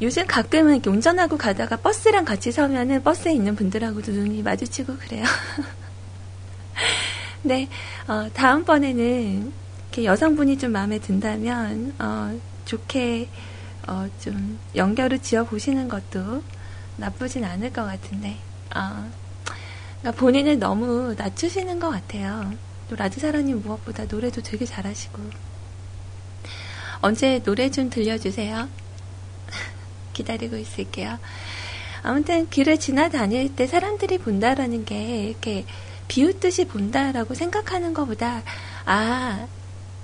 [0.02, 5.24] 요즘 가끔은 이렇게 운전하고 가다가 버스랑 같이 서면은 버스에 있는 분들하고도 눈이 마주치고 그래요.
[7.42, 7.70] 네,
[8.08, 9.54] 어, 다음번에는
[9.92, 13.30] 이렇게 여성분이 좀 마음에 든다면, 어, 좋게,
[13.88, 16.44] 어, 좀 연결을 지어 보시는 것도
[16.98, 18.38] 나쁘진 않을 것 같은데,
[18.76, 19.10] 어,
[20.02, 22.54] 그러니까 본인을 너무 낮추시는 것 같아요.
[22.90, 25.20] 또 라드사라님 무엇보다 노래도 되게 잘하시고.
[27.02, 28.68] 언제 노래 좀 들려주세요.
[30.14, 31.20] 기다리고 있을게요.
[32.04, 35.66] 아무튼 길을 지나다닐 때 사람들이 본다라는 게 이렇게
[36.08, 38.42] 비웃듯이 본다라고 생각하는 것보다
[38.86, 39.48] 아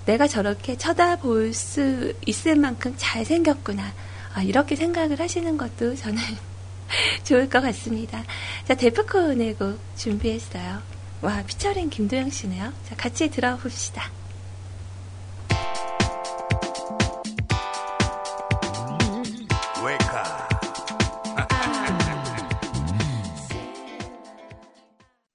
[0.06, 3.94] 내가 저렇게 쳐다볼 수 있을 만큼 잘생겼구나
[4.34, 6.18] 아, 이렇게 생각을 하시는 것도 저는
[7.24, 8.24] 좋을 것 같습니다.
[8.68, 10.82] 자 데프콘의 곡 준비했어요.
[11.22, 12.74] 와 피처링 김도영 씨네요.
[12.90, 14.12] 자 같이 들어봅시다.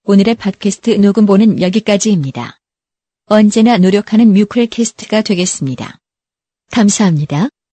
[0.05, 2.59] 오늘의 팟캐스트 녹음본은 여기까지입니다.
[3.31, 5.99] 언제나 노력하는 뮤클캐스트가 되겠습니다.
[6.71, 7.51] 감사합니다.